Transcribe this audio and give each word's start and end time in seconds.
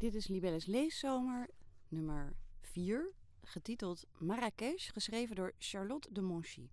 Dit 0.00 0.14
is 0.14 0.28
Libelles 0.28 0.66
Leeszomer 0.66 1.48
nummer 1.88 2.36
4, 2.60 3.12
getiteld 3.42 4.06
Marrakesh, 4.18 4.90
geschreven 4.92 5.36
door 5.36 5.52
Charlotte 5.58 6.12
de 6.12 6.20
Monchy. 6.20 6.68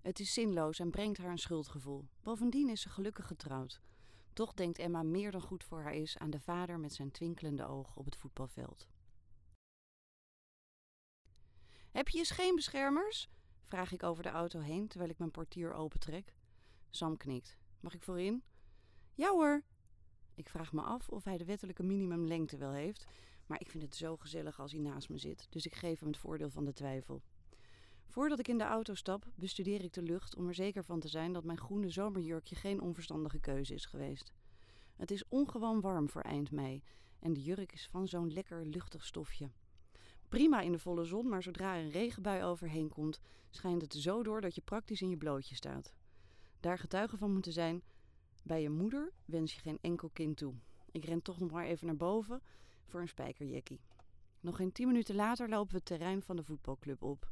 Het 0.00 0.20
is 0.20 0.32
zinloos 0.32 0.78
en 0.78 0.90
brengt 0.90 1.18
haar 1.18 1.30
een 1.30 1.38
schuldgevoel. 1.38 2.08
Bovendien 2.22 2.68
is 2.68 2.80
ze 2.80 2.88
gelukkig 2.88 3.26
getrouwd. 3.26 3.80
Toch 4.32 4.54
denkt 4.54 4.78
Emma 4.78 5.02
meer 5.02 5.30
dan 5.30 5.40
goed 5.40 5.64
voor 5.64 5.82
haar 5.82 5.94
is 5.94 6.18
aan 6.18 6.30
de 6.30 6.40
vader 6.40 6.78
met 6.78 6.92
zijn 6.92 7.10
twinkelende 7.10 7.66
oog 7.66 7.96
op 7.96 8.04
het 8.04 8.16
voetbalveld. 8.16 8.86
Heb 11.90 12.08
je 12.08 12.24
scheenbeschermers? 12.24 13.28
vraag 13.62 13.92
ik 13.92 14.02
over 14.02 14.22
de 14.22 14.28
auto 14.28 14.60
heen 14.60 14.88
terwijl 14.88 15.10
ik 15.10 15.18
mijn 15.18 15.30
portier 15.30 15.72
opentrek. 15.72 16.34
Sam 16.90 17.16
knikt. 17.16 17.58
Mag 17.80 17.94
ik 17.94 18.02
voorin? 18.02 18.42
Ja 19.14 19.28
hoor. 19.30 19.62
Ik 20.34 20.48
vraag 20.48 20.72
me 20.72 20.80
af 20.80 21.08
of 21.08 21.24
hij 21.24 21.38
de 21.38 21.44
wettelijke 21.44 21.82
minimumlengte 21.82 22.56
wel 22.56 22.72
heeft, 22.72 23.06
maar 23.46 23.60
ik 23.60 23.70
vind 23.70 23.82
het 23.82 23.96
zo 23.96 24.16
gezellig 24.16 24.60
als 24.60 24.72
hij 24.72 24.80
naast 24.80 25.08
me 25.08 25.18
zit, 25.18 25.46
dus 25.50 25.66
ik 25.66 25.74
geef 25.74 25.98
hem 25.98 26.08
het 26.08 26.18
voordeel 26.18 26.50
van 26.50 26.64
de 26.64 26.72
twijfel. 26.72 27.22
Voordat 28.06 28.38
ik 28.38 28.48
in 28.48 28.58
de 28.58 28.64
auto 28.64 28.94
stap, 28.94 29.26
bestudeer 29.34 29.84
ik 29.84 29.92
de 29.92 30.02
lucht 30.02 30.36
om 30.36 30.48
er 30.48 30.54
zeker 30.54 30.84
van 30.84 31.00
te 31.00 31.08
zijn 31.08 31.32
dat 31.32 31.44
mijn 31.44 31.58
groene 31.58 31.90
zomerjurkje 31.90 32.54
geen 32.54 32.80
onverstandige 32.80 33.38
keuze 33.38 33.74
is 33.74 33.86
geweest. 33.86 34.32
Het 34.96 35.10
is 35.10 35.28
ongewoon 35.28 35.80
warm 35.80 36.08
voor 36.08 36.22
eind 36.22 36.50
mei 36.50 36.82
en 37.18 37.32
de 37.32 37.42
jurk 37.42 37.72
is 37.72 37.88
van 37.90 38.08
zo'n 38.08 38.32
lekker 38.32 38.66
luchtig 38.66 39.04
stofje. 39.04 39.50
Prima 40.28 40.60
in 40.60 40.72
de 40.72 40.78
volle 40.78 41.04
zon, 41.04 41.28
maar 41.28 41.42
zodra 41.42 41.78
een 41.78 41.90
regenbui 41.90 42.42
overheen 42.42 42.88
komt, 42.88 43.20
schijnt 43.50 43.82
het 43.82 43.94
zo 43.94 44.22
door 44.22 44.40
dat 44.40 44.54
je 44.54 44.60
praktisch 44.60 45.02
in 45.02 45.08
je 45.08 45.16
blootje 45.16 45.54
staat. 45.54 45.92
Daar 46.60 46.78
getuige 46.78 47.16
van 47.16 47.32
moeten 47.32 47.52
zijn, 47.52 47.82
bij 48.44 48.62
je 48.62 48.70
moeder 48.70 49.12
wens 49.24 49.54
je 49.54 49.60
geen 49.60 49.78
enkel 49.80 50.10
kind 50.12 50.36
toe. 50.36 50.54
Ik 50.90 51.04
ren 51.04 51.22
toch 51.22 51.38
nog 51.38 51.50
maar 51.50 51.64
even 51.64 51.86
naar 51.86 51.96
boven 51.96 52.42
voor 52.84 53.00
een 53.00 53.08
spijkerjekkie. 53.08 53.80
Nog 54.40 54.56
geen 54.56 54.72
tien 54.72 54.86
minuten 54.86 55.14
later 55.14 55.48
lopen 55.48 55.70
we 55.70 55.76
het 55.76 55.84
terrein 55.84 56.22
van 56.22 56.36
de 56.36 56.44
voetbalclub 56.44 57.02
op. 57.02 57.30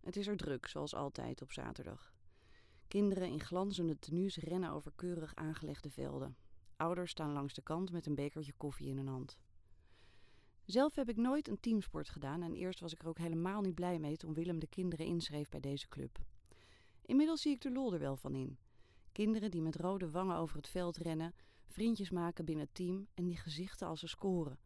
Het 0.00 0.16
is 0.16 0.26
er 0.26 0.36
druk, 0.36 0.66
zoals 0.66 0.94
altijd 0.94 1.42
op 1.42 1.52
zaterdag. 1.52 2.14
Kinderen 2.88 3.28
in 3.28 3.40
glanzende 3.40 3.98
tenues 3.98 4.36
rennen 4.36 4.70
over 4.70 4.92
keurig 4.94 5.34
aangelegde 5.34 5.90
velden. 5.90 6.36
Ouders 6.76 7.10
staan 7.10 7.32
langs 7.32 7.54
de 7.54 7.62
kant 7.62 7.92
met 7.92 8.06
een 8.06 8.14
bekertje 8.14 8.52
koffie 8.56 8.88
in 8.88 8.96
hun 8.96 9.06
hand. 9.06 9.38
Zelf 10.64 10.94
heb 10.94 11.08
ik 11.08 11.16
nooit 11.16 11.48
een 11.48 11.60
teamsport 11.60 12.08
gedaan 12.08 12.42
en 12.42 12.54
eerst 12.54 12.80
was 12.80 12.92
ik 12.92 13.02
er 13.02 13.08
ook 13.08 13.18
helemaal 13.18 13.60
niet 13.60 13.74
blij 13.74 13.98
mee 13.98 14.16
toen 14.16 14.34
Willem 14.34 14.58
de 14.58 14.66
kinderen 14.66 15.06
inschreef 15.06 15.48
bij 15.48 15.60
deze 15.60 15.88
club. 15.88 16.18
Inmiddels 17.02 17.42
zie 17.42 17.52
ik 17.52 17.60
de 17.60 17.70
lol 17.70 17.92
er 17.92 17.98
wel 17.98 18.16
van 18.16 18.34
in. 18.34 18.58
Kinderen 19.20 19.50
die 19.50 19.62
met 19.62 19.76
rode 19.76 20.10
wangen 20.10 20.36
over 20.36 20.56
het 20.56 20.68
veld 20.68 20.96
rennen, 20.96 21.34
vriendjes 21.66 22.10
maken 22.10 22.44
binnen 22.44 22.64
het 22.64 22.74
team 22.74 23.08
en 23.14 23.24
die 23.24 23.36
gezichten 23.36 23.86
als 23.86 24.00
ze 24.00 24.06
scoren. 24.06 24.58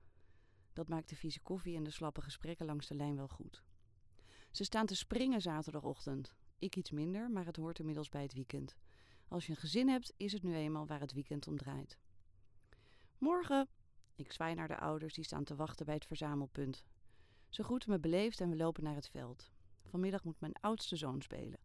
Dat 0.73 0.89
maakt 0.89 1.09
de 1.09 1.17
vieze 1.17 1.41
koffie 1.41 1.77
en 1.77 1.85
de 1.85 1.91
slappe 1.91 2.21
gesprekken 2.21 2.67
langs 2.67 2.87
de 2.87 2.95
lijn 2.95 3.17
wel 3.17 3.29
goed. 3.29 3.63
Ze 4.51 4.65
staan 4.65 4.87
te 4.87 4.97
springen 4.97 5.41
zaterdagochtend. 5.41 6.35
Ik 6.59 6.77
iets 6.77 6.91
minder, 6.91 7.31
maar 7.31 7.47
het 7.47 7.57
hoort 7.57 7.79
inmiddels 7.79 8.09
bij 8.09 8.23
het 8.23 8.35
weekend. 8.35 8.77
Als 9.29 9.47
je 9.47 9.51
een 9.53 9.59
gezin 9.59 9.89
hebt, 9.89 10.13
is 10.17 10.33
het 10.33 10.43
nu 10.43 10.55
eenmaal 10.55 10.87
waar 10.87 11.01
het 11.01 11.13
weekend 11.13 11.47
om 11.47 11.57
draait. 11.57 11.99
Morgen! 13.19 13.69
Ik 14.15 14.33
zwaai 14.33 14.55
naar 14.55 14.69
de 14.69 14.79
ouders 14.79 15.15
die 15.15 15.25
staan 15.25 15.45
te 15.45 15.57
wachten 15.57 15.87
bij 15.87 15.95
het 15.95 16.07
verzamelpunt. 16.07 16.85
Ze 17.49 17.65
groeten 17.65 17.91
me 17.91 17.99
beleefd 17.99 18.41
en 18.41 18.51
we 18.51 18.57
lopen 18.57 18.83
naar 18.83 18.95
het 18.95 19.09
veld. 19.09 19.51
Vanmiddag 19.85 20.25
moet 20.25 20.41
mijn 20.41 20.61
oudste 20.61 20.97
zoon 20.97 21.23
spelen. 21.23 21.64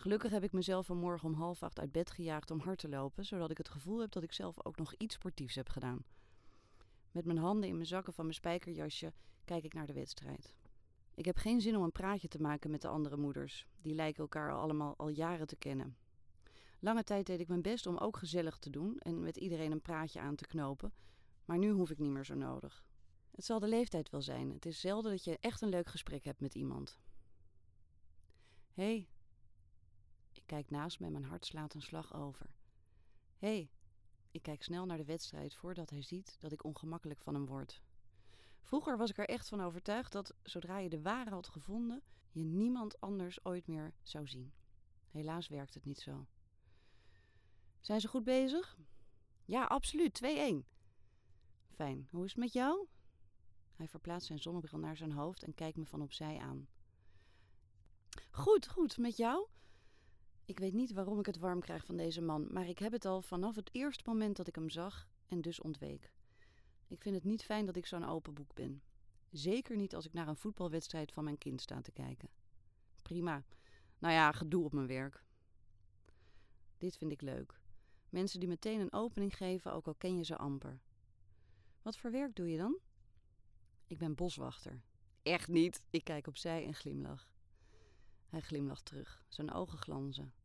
Gelukkig 0.00 0.30
heb 0.30 0.42
ik 0.42 0.52
mezelf 0.52 0.86
vanmorgen 0.86 1.28
om 1.28 1.34
half 1.34 1.62
acht 1.62 1.80
uit 1.80 1.92
bed 1.92 2.10
gejaagd 2.10 2.50
om 2.50 2.60
hard 2.60 2.78
te 2.78 2.88
lopen, 2.88 3.24
zodat 3.24 3.50
ik 3.50 3.58
het 3.58 3.68
gevoel 3.68 4.00
heb 4.00 4.12
dat 4.12 4.22
ik 4.22 4.32
zelf 4.32 4.64
ook 4.64 4.76
nog 4.76 4.94
iets 4.94 5.14
sportiefs 5.14 5.54
heb 5.54 5.68
gedaan. 5.68 6.04
Met 7.10 7.24
mijn 7.24 7.38
handen 7.38 7.68
in 7.68 7.74
mijn 7.74 7.86
zakken 7.86 8.12
van 8.12 8.24
mijn 8.24 8.36
spijkerjasje 8.36 9.12
kijk 9.44 9.64
ik 9.64 9.74
naar 9.74 9.86
de 9.86 9.92
wedstrijd. 9.92 10.54
Ik 11.14 11.24
heb 11.24 11.36
geen 11.36 11.60
zin 11.60 11.76
om 11.76 11.82
een 11.82 11.92
praatje 11.92 12.28
te 12.28 12.40
maken 12.40 12.70
met 12.70 12.82
de 12.82 12.88
andere 12.88 13.16
moeders. 13.16 13.66
Die 13.82 13.94
lijken 13.94 14.22
elkaar 14.22 14.52
allemaal 14.52 14.94
al 14.96 15.08
jaren 15.08 15.46
te 15.46 15.56
kennen. 15.56 15.96
Lange 16.78 17.04
tijd 17.04 17.26
deed 17.26 17.40
ik 17.40 17.48
mijn 17.48 17.62
best 17.62 17.86
om 17.86 17.96
ook 17.96 18.16
gezellig 18.16 18.58
te 18.58 18.70
doen 18.70 18.98
en 18.98 19.20
met 19.20 19.36
iedereen 19.36 19.72
een 19.72 19.82
praatje 19.82 20.20
aan 20.20 20.36
te 20.36 20.46
knopen, 20.46 20.92
maar 21.44 21.58
nu 21.58 21.70
hoef 21.70 21.90
ik 21.90 21.98
niet 21.98 22.10
meer 22.10 22.24
zo 22.24 22.34
nodig. 22.34 22.84
Het 23.30 23.44
zal 23.44 23.58
de 23.58 23.68
leeftijd 23.68 24.10
wel 24.10 24.22
zijn. 24.22 24.50
Het 24.50 24.66
is 24.66 24.80
zelden 24.80 25.10
dat 25.10 25.24
je 25.24 25.38
echt 25.40 25.60
een 25.60 25.68
leuk 25.68 25.88
gesprek 25.88 26.24
hebt 26.24 26.40
met 26.40 26.54
iemand. 26.54 26.98
Hé, 28.72 28.84
hey, 28.84 29.08
ik 30.50 30.56
kijk 30.56 30.70
naast 30.70 31.00
me 31.00 31.06
en 31.06 31.12
mijn 31.12 31.24
hart 31.24 31.46
slaat 31.46 31.74
een 31.74 31.82
slag 31.82 32.14
over. 32.14 32.46
Hé, 33.36 33.48
hey, 33.48 33.70
ik 34.30 34.42
kijk 34.42 34.62
snel 34.62 34.86
naar 34.86 34.96
de 34.96 35.04
wedstrijd 35.04 35.54
voordat 35.54 35.90
hij 35.90 36.02
ziet 36.02 36.36
dat 36.40 36.52
ik 36.52 36.64
ongemakkelijk 36.64 37.22
van 37.22 37.34
hem 37.34 37.46
word. 37.46 37.82
Vroeger 38.62 38.96
was 38.96 39.10
ik 39.10 39.18
er 39.18 39.28
echt 39.28 39.48
van 39.48 39.60
overtuigd 39.60 40.12
dat 40.12 40.34
zodra 40.42 40.78
je 40.78 40.88
de 40.88 41.02
ware 41.02 41.30
had 41.30 41.48
gevonden, 41.48 42.02
je 42.30 42.44
niemand 42.44 43.00
anders 43.00 43.44
ooit 43.44 43.66
meer 43.66 43.94
zou 44.02 44.28
zien. 44.28 44.52
Helaas 45.10 45.48
werkt 45.48 45.74
het 45.74 45.84
niet 45.84 46.00
zo. 46.00 46.26
Zijn 47.80 48.00
ze 48.00 48.08
goed 48.08 48.24
bezig? 48.24 48.78
Ja, 49.44 49.64
absoluut. 49.64 50.20
2-1. 50.24 50.28
Fijn. 51.68 52.08
Hoe 52.10 52.24
is 52.24 52.30
het 52.30 52.40
met 52.40 52.52
jou? 52.52 52.86
Hij 53.74 53.88
verplaatst 53.88 54.26
zijn 54.26 54.38
zonnebril 54.38 54.78
naar 54.78 54.96
zijn 54.96 55.12
hoofd 55.12 55.42
en 55.42 55.54
kijkt 55.54 55.76
me 55.76 55.86
van 55.86 56.02
opzij 56.02 56.38
aan. 56.38 56.68
Goed, 58.30 58.68
goed. 58.68 58.98
Met 58.98 59.16
jou? 59.16 59.48
Ik 60.50 60.58
weet 60.58 60.72
niet 60.72 60.92
waarom 60.92 61.18
ik 61.18 61.26
het 61.26 61.38
warm 61.38 61.60
krijg 61.60 61.84
van 61.84 61.96
deze 61.96 62.20
man, 62.20 62.46
maar 62.50 62.68
ik 62.68 62.78
heb 62.78 62.92
het 62.92 63.04
al 63.04 63.22
vanaf 63.22 63.56
het 63.56 63.68
eerste 63.72 64.02
moment 64.06 64.36
dat 64.36 64.46
ik 64.46 64.54
hem 64.54 64.70
zag 64.70 65.08
en 65.28 65.40
dus 65.40 65.60
ontweek. 65.60 66.12
Ik 66.88 67.02
vind 67.02 67.14
het 67.14 67.24
niet 67.24 67.44
fijn 67.44 67.66
dat 67.66 67.76
ik 67.76 67.86
zo'n 67.86 68.04
open 68.04 68.34
boek 68.34 68.54
ben. 68.54 68.82
Zeker 69.30 69.76
niet 69.76 69.94
als 69.94 70.06
ik 70.06 70.12
naar 70.12 70.28
een 70.28 70.36
voetbalwedstrijd 70.36 71.12
van 71.12 71.24
mijn 71.24 71.38
kind 71.38 71.60
sta 71.60 71.80
te 71.80 71.92
kijken. 71.92 72.28
Prima. 73.02 73.44
Nou 73.98 74.14
ja, 74.14 74.32
gedoe 74.32 74.64
op 74.64 74.72
mijn 74.72 74.86
werk. 74.86 75.24
Dit 76.78 76.96
vind 76.96 77.12
ik 77.12 77.20
leuk. 77.20 77.60
Mensen 78.08 78.40
die 78.40 78.48
meteen 78.48 78.80
een 78.80 78.92
opening 78.92 79.36
geven, 79.36 79.72
ook 79.72 79.86
al 79.86 79.94
ken 79.94 80.16
je 80.16 80.24
ze 80.24 80.36
amper. 80.36 80.80
Wat 81.82 81.96
voor 81.96 82.10
werk 82.10 82.36
doe 82.36 82.50
je 82.50 82.58
dan? 82.58 82.78
Ik 83.86 83.98
ben 83.98 84.14
boswachter. 84.14 84.82
Echt 85.22 85.48
niet. 85.48 85.84
Ik 85.90 86.04
kijk 86.04 86.26
opzij 86.26 86.64
en 86.66 86.74
glimlach. 86.74 87.32
Hij 88.28 88.40
glimlacht 88.40 88.84
terug. 88.84 89.24
Zijn 89.28 89.52
ogen 89.52 89.78
glanzen. 89.78 90.39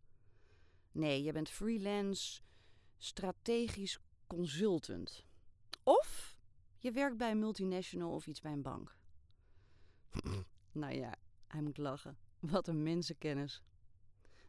Nee, 0.96 1.24
je 1.24 1.32
bent 1.32 1.50
freelance 1.50 2.42
strategisch 2.98 4.00
consultant. 4.28 5.26
Of 5.84 6.38
je 6.78 6.92
werkt 6.92 7.18
bij 7.18 7.32
een 7.32 7.40
multinational 7.40 8.14
of 8.14 8.28
iets 8.28 8.42
bij 8.42 8.52
een 8.52 8.62
bank. 8.62 8.96
nou 10.72 10.94
ja, 10.94 11.16
hij 11.48 11.62
moet 11.62 11.78
lachen. 11.78 12.18
Wat 12.40 12.68
een 12.68 12.84
mensenkennis. 12.84 13.64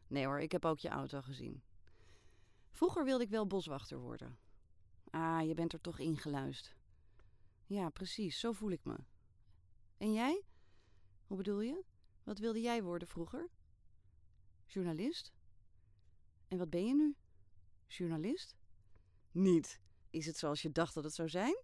Nee 0.07 0.25
hoor, 0.25 0.39
ik 0.39 0.51
heb 0.51 0.65
ook 0.65 0.79
je 0.79 0.89
auto 0.89 1.21
gezien. 1.21 1.61
Vroeger 2.71 3.03
wilde 3.03 3.23
ik 3.23 3.29
wel 3.29 3.47
boswachter 3.47 3.97
worden. 3.97 4.37
Ah, 5.09 5.47
je 5.47 5.53
bent 5.53 5.73
er 5.73 5.81
toch 5.81 5.99
ingeluist. 5.99 6.75
Ja, 7.65 7.89
precies, 7.89 8.39
zo 8.39 8.51
voel 8.51 8.71
ik 8.71 8.83
me. 8.83 8.95
En 9.97 10.13
jij? 10.13 10.43
Hoe 11.25 11.37
bedoel 11.37 11.61
je? 11.61 11.83
Wat 12.23 12.39
wilde 12.39 12.61
jij 12.61 12.83
worden 12.83 13.07
vroeger? 13.07 13.49
Journalist? 14.65 15.35
En 16.47 16.57
wat 16.57 16.69
ben 16.69 16.85
je 16.85 16.95
nu? 16.95 17.15
Journalist? 17.87 18.55
Niet. 19.31 19.79
Is 20.09 20.25
het 20.25 20.37
zoals 20.37 20.61
je 20.61 20.71
dacht 20.71 20.93
dat 20.93 21.03
het 21.03 21.13
zou 21.13 21.29
zijn? 21.29 21.57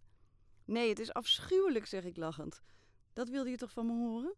Nee, 0.65 0.89
het 0.89 0.99
is 0.99 1.13
afschuwelijk, 1.13 1.85
zeg 1.85 2.03
ik 2.03 2.17
lachend. 2.17 2.61
Dat 3.13 3.29
wilde 3.29 3.49
je 3.49 3.57
toch 3.57 3.71
van 3.71 3.85
me 3.85 3.93
horen? 3.93 4.35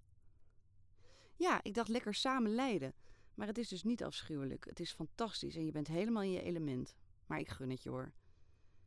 Ja, 1.36 1.64
ik 1.64 1.74
dacht 1.74 1.90
lekker 1.90 2.14
samen 2.14 2.56
leiden. 2.56 2.94
Maar 3.34 3.48
het 3.48 3.58
is 3.58 3.68
dus 3.68 3.84
niet 3.84 4.04
afschuwelijk. 4.04 4.66
Het 4.66 4.80
is 4.80 4.94
fantastisch 4.94 5.56
en 5.56 5.66
je 5.66 5.72
bent 5.72 5.88
helemaal 5.88 6.24
in 6.24 6.32
je 6.32 6.42
element. 6.42 6.96
Maar 7.26 7.40
ik 7.40 7.50
gun 7.50 7.70
het 7.70 7.84
je 7.84 7.90
hoor. 7.90 8.12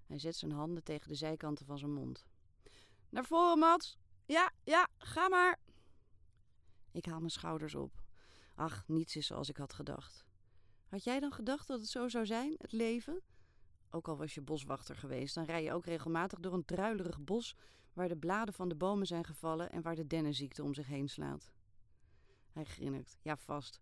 Hij 0.06 0.18
zet 0.18 0.36
zijn 0.36 0.52
handen 0.52 0.82
tegen 0.82 1.08
de 1.08 1.14
zijkanten 1.14 1.66
van 1.66 1.78
zijn 1.78 1.92
mond. 1.92 2.26
Naar 3.08 3.24
voren, 3.24 3.58
Mats. 3.58 3.98
Ja, 4.26 4.52
ja, 4.64 4.88
ga 4.98 5.28
maar. 5.28 5.58
Ik 6.92 7.04
haal 7.04 7.18
mijn 7.18 7.30
schouders 7.30 7.74
op. 7.74 8.02
Ach, 8.54 8.84
niets 8.86 9.16
is 9.16 9.26
zoals 9.26 9.48
ik 9.48 9.56
had 9.56 9.72
gedacht. 9.72 10.27
Had 10.88 11.04
jij 11.04 11.20
dan 11.20 11.32
gedacht 11.32 11.66
dat 11.66 11.80
het 11.80 11.88
zo 11.88 12.08
zou 12.08 12.26
zijn, 12.26 12.54
het 12.58 12.72
leven? 12.72 13.22
Ook 13.90 14.08
al 14.08 14.16
was 14.16 14.34
je 14.34 14.40
boswachter 14.40 14.96
geweest, 14.96 15.34
dan 15.34 15.44
rij 15.44 15.62
je 15.62 15.72
ook 15.72 15.84
regelmatig 15.84 16.40
door 16.40 16.52
een 16.52 16.64
druilerig 16.64 17.20
bos 17.20 17.56
waar 17.92 18.08
de 18.08 18.16
bladen 18.16 18.54
van 18.54 18.68
de 18.68 18.74
bomen 18.74 19.06
zijn 19.06 19.24
gevallen 19.24 19.70
en 19.70 19.82
waar 19.82 19.94
de 19.94 20.06
dennenziekte 20.06 20.62
om 20.62 20.74
zich 20.74 20.86
heen 20.86 21.08
slaat. 21.08 21.52
Hij 22.52 22.64
grinnikt. 22.64 23.18
Ja, 23.22 23.36
vast. 23.36 23.80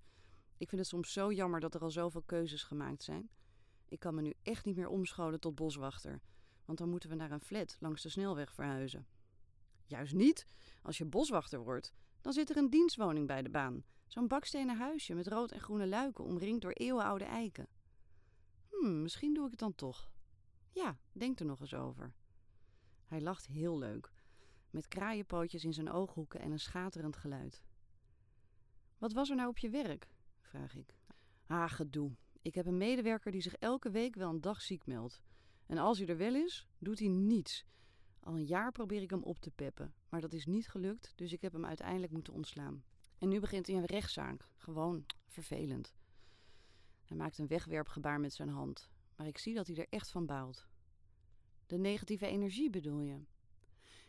Ik 0.56 0.68
vind 0.68 0.80
het 0.80 0.90
soms 0.90 1.12
zo 1.12 1.32
jammer 1.32 1.60
dat 1.60 1.74
er 1.74 1.80
al 1.80 1.90
zoveel 1.90 2.22
keuzes 2.22 2.62
gemaakt 2.62 3.02
zijn. 3.02 3.30
Ik 3.88 3.98
kan 3.98 4.14
me 4.14 4.22
nu 4.22 4.32
echt 4.42 4.64
niet 4.64 4.76
meer 4.76 4.88
omscholen 4.88 5.40
tot 5.40 5.54
boswachter, 5.54 6.20
want 6.64 6.78
dan 6.78 6.88
moeten 6.88 7.08
we 7.08 7.14
naar 7.14 7.30
een 7.30 7.40
flat 7.40 7.76
langs 7.80 8.02
de 8.02 8.08
snelweg 8.08 8.52
verhuizen. 8.54 9.06
Juist 9.84 10.14
niet. 10.14 10.46
Als 10.82 10.98
je 10.98 11.04
boswachter 11.04 11.58
wordt, 11.58 11.92
dan 12.20 12.32
zit 12.32 12.50
er 12.50 12.56
een 12.56 12.70
dienstwoning 12.70 13.26
bij 13.26 13.42
de 13.42 13.50
baan. 13.50 13.84
Zo'n 14.06 14.28
bakstenen 14.28 14.76
huisje 14.76 15.14
met 15.14 15.26
rood 15.26 15.52
en 15.52 15.60
groene 15.60 15.86
luiken 15.86 16.24
omringd 16.24 16.62
door 16.62 16.72
eeuwenoude 16.72 17.24
eiken. 17.24 17.68
Hm, 18.70 19.02
misschien 19.02 19.34
doe 19.34 19.44
ik 19.44 19.50
het 19.50 19.60
dan 19.60 19.74
toch. 19.74 20.10
Ja, 20.70 20.98
denk 21.12 21.40
er 21.40 21.46
nog 21.46 21.60
eens 21.60 21.74
over. 21.74 22.12
Hij 23.06 23.20
lacht 23.20 23.46
heel 23.46 23.78
leuk, 23.78 24.12
met 24.70 24.88
kraaienpootjes 24.88 25.64
in 25.64 25.72
zijn 25.72 25.90
ooghoeken 25.90 26.40
en 26.40 26.50
een 26.50 26.58
schaterend 26.58 27.16
geluid. 27.16 27.62
Wat 28.98 29.12
was 29.12 29.30
er 29.30 29.36
nou 29.36 29.48
op 29.48 29.58
je 29.58 29.70
werk? 29.70 30.08
vraag 30.40 30.74
ik. 30.74 30.94
Ah, 31.46 31.70
gedoe. 31.70 32.16
Ik 32.42 32.54
heb 32.54 32.66
een 32.66 32.76
medewerker 32.76 33.30
die 33.32 33.40
zich 33.40 33.54
elke 33.54 33.90
week 33.90 34.14
wel 34.14 34.30
een 34.30 34.40
dag 34.40 34.62
ziek 34.62 34.86
meldt. 34.86 35.22
En 35.66 35.78
als 35.78 35.98
hij 35.98 36.06
er 36.06 36.16
wel 36.16 36.34
is, 36.34 36.66
doet 36.78 36.98
hij 36.98 37.08
niets. 37.08 37.64
Al 38.20 38.36
een 38.36 38.44
jaar 38.44 38.72
probeer 38.72 39.02
ik 39.02 39.10
hem 39.10 39.22
op 39.22 39.38
te 39.38 39.50
peppen, 39.50 39.94
maar 40.08 40.20
dat 40.20 40.32
is 40.32 40.46
niet 40.46 40.68
gelukt, 40.68 41.12
dus 41.16 41.32
ik 41.32 41.40
heb 41.40 41.52
hem 41.52 41.64
uiteindelijk 41.64 42.12
moeten 42.12 42.32
ontslaan. 42.32 42.84
En 43.18 43.28
nu 43.28 43.40
begint 43.40 43.66
hij 43.66 43.76
een 43.76 43.84
rechtszaak. 43.84 44.48
Gewoon 44.56 45.06
vervelend. 45.26 45.94
Hij 47.04 47.16
maakt 47.16 47.38
een 47.38 47.46
wegwerpgebaar 47.46 48.20
met 48.20 48.32
zijn 48.32 48.48
hand, 48.48 48.90
maar 49.16 49.26
ik 49.26 49.38
zie 49.38 49.54
dat 49.54 49.66
hij 49.66 49.76
er 49.76 49.88
echt 49.88 50.10
van 50.10 50.26
baalt. 50.26 50.66
De 51.66 51.78
negatieve 51.78 52.26
energie 52.26 52.70
bedoel 52.70 53.00
je? 53.00 53.24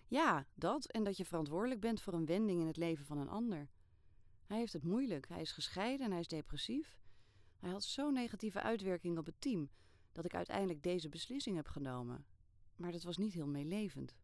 Ja, 0.08 0.48
dat 0.54 0.86
en 0.86 1.04
dat 1.04 1.18
je 1.18 1.26
verantwoordelijk 1.26 1.82
bent 1.82 2.02
voor 2.02 2.14
een 2.14 2.26
wending 2.26 2.62
in 2.62 2.68
het 2.68 2.78
leven 2.78 3.06
van 3.06 3.18
een 3.18 3.30
ander. 3.30 3.70
Hij 4.46 4.58
heeft 4.58 4.74
het 4.74 4.84
moeilijk, 4.84 5.28
hij 5.28 5.42
is 5.42 5.52
gescheiden 5.52 6.06
en 6.06 6.12
hij 6.12 6.20
is 6.20 6.28
depressief. 6.28 6.98
Hij 7.60 7.70
had 7.70 7.84
zo'n 7.84 8.14
negatieve 8.14 8.62
uitwerking 8.62 9.18
op 9.18 9.26
het 9.26 9.42
team 9.42 9.70
dat 10.12 10.26
ik 10.26 10.36
uiteindelijk 10.36 10.84
deze 10.84 11.10
beslissing 11.10 11.56
heb 11.56 11.68
genomen. 11.68 12.26
Maar 12.76 12.92
dat 12.92 13.04
was 13.04 13.18
niet 13.18 13.34
heel 13.34 13.48
meelevend. 13.48 14.16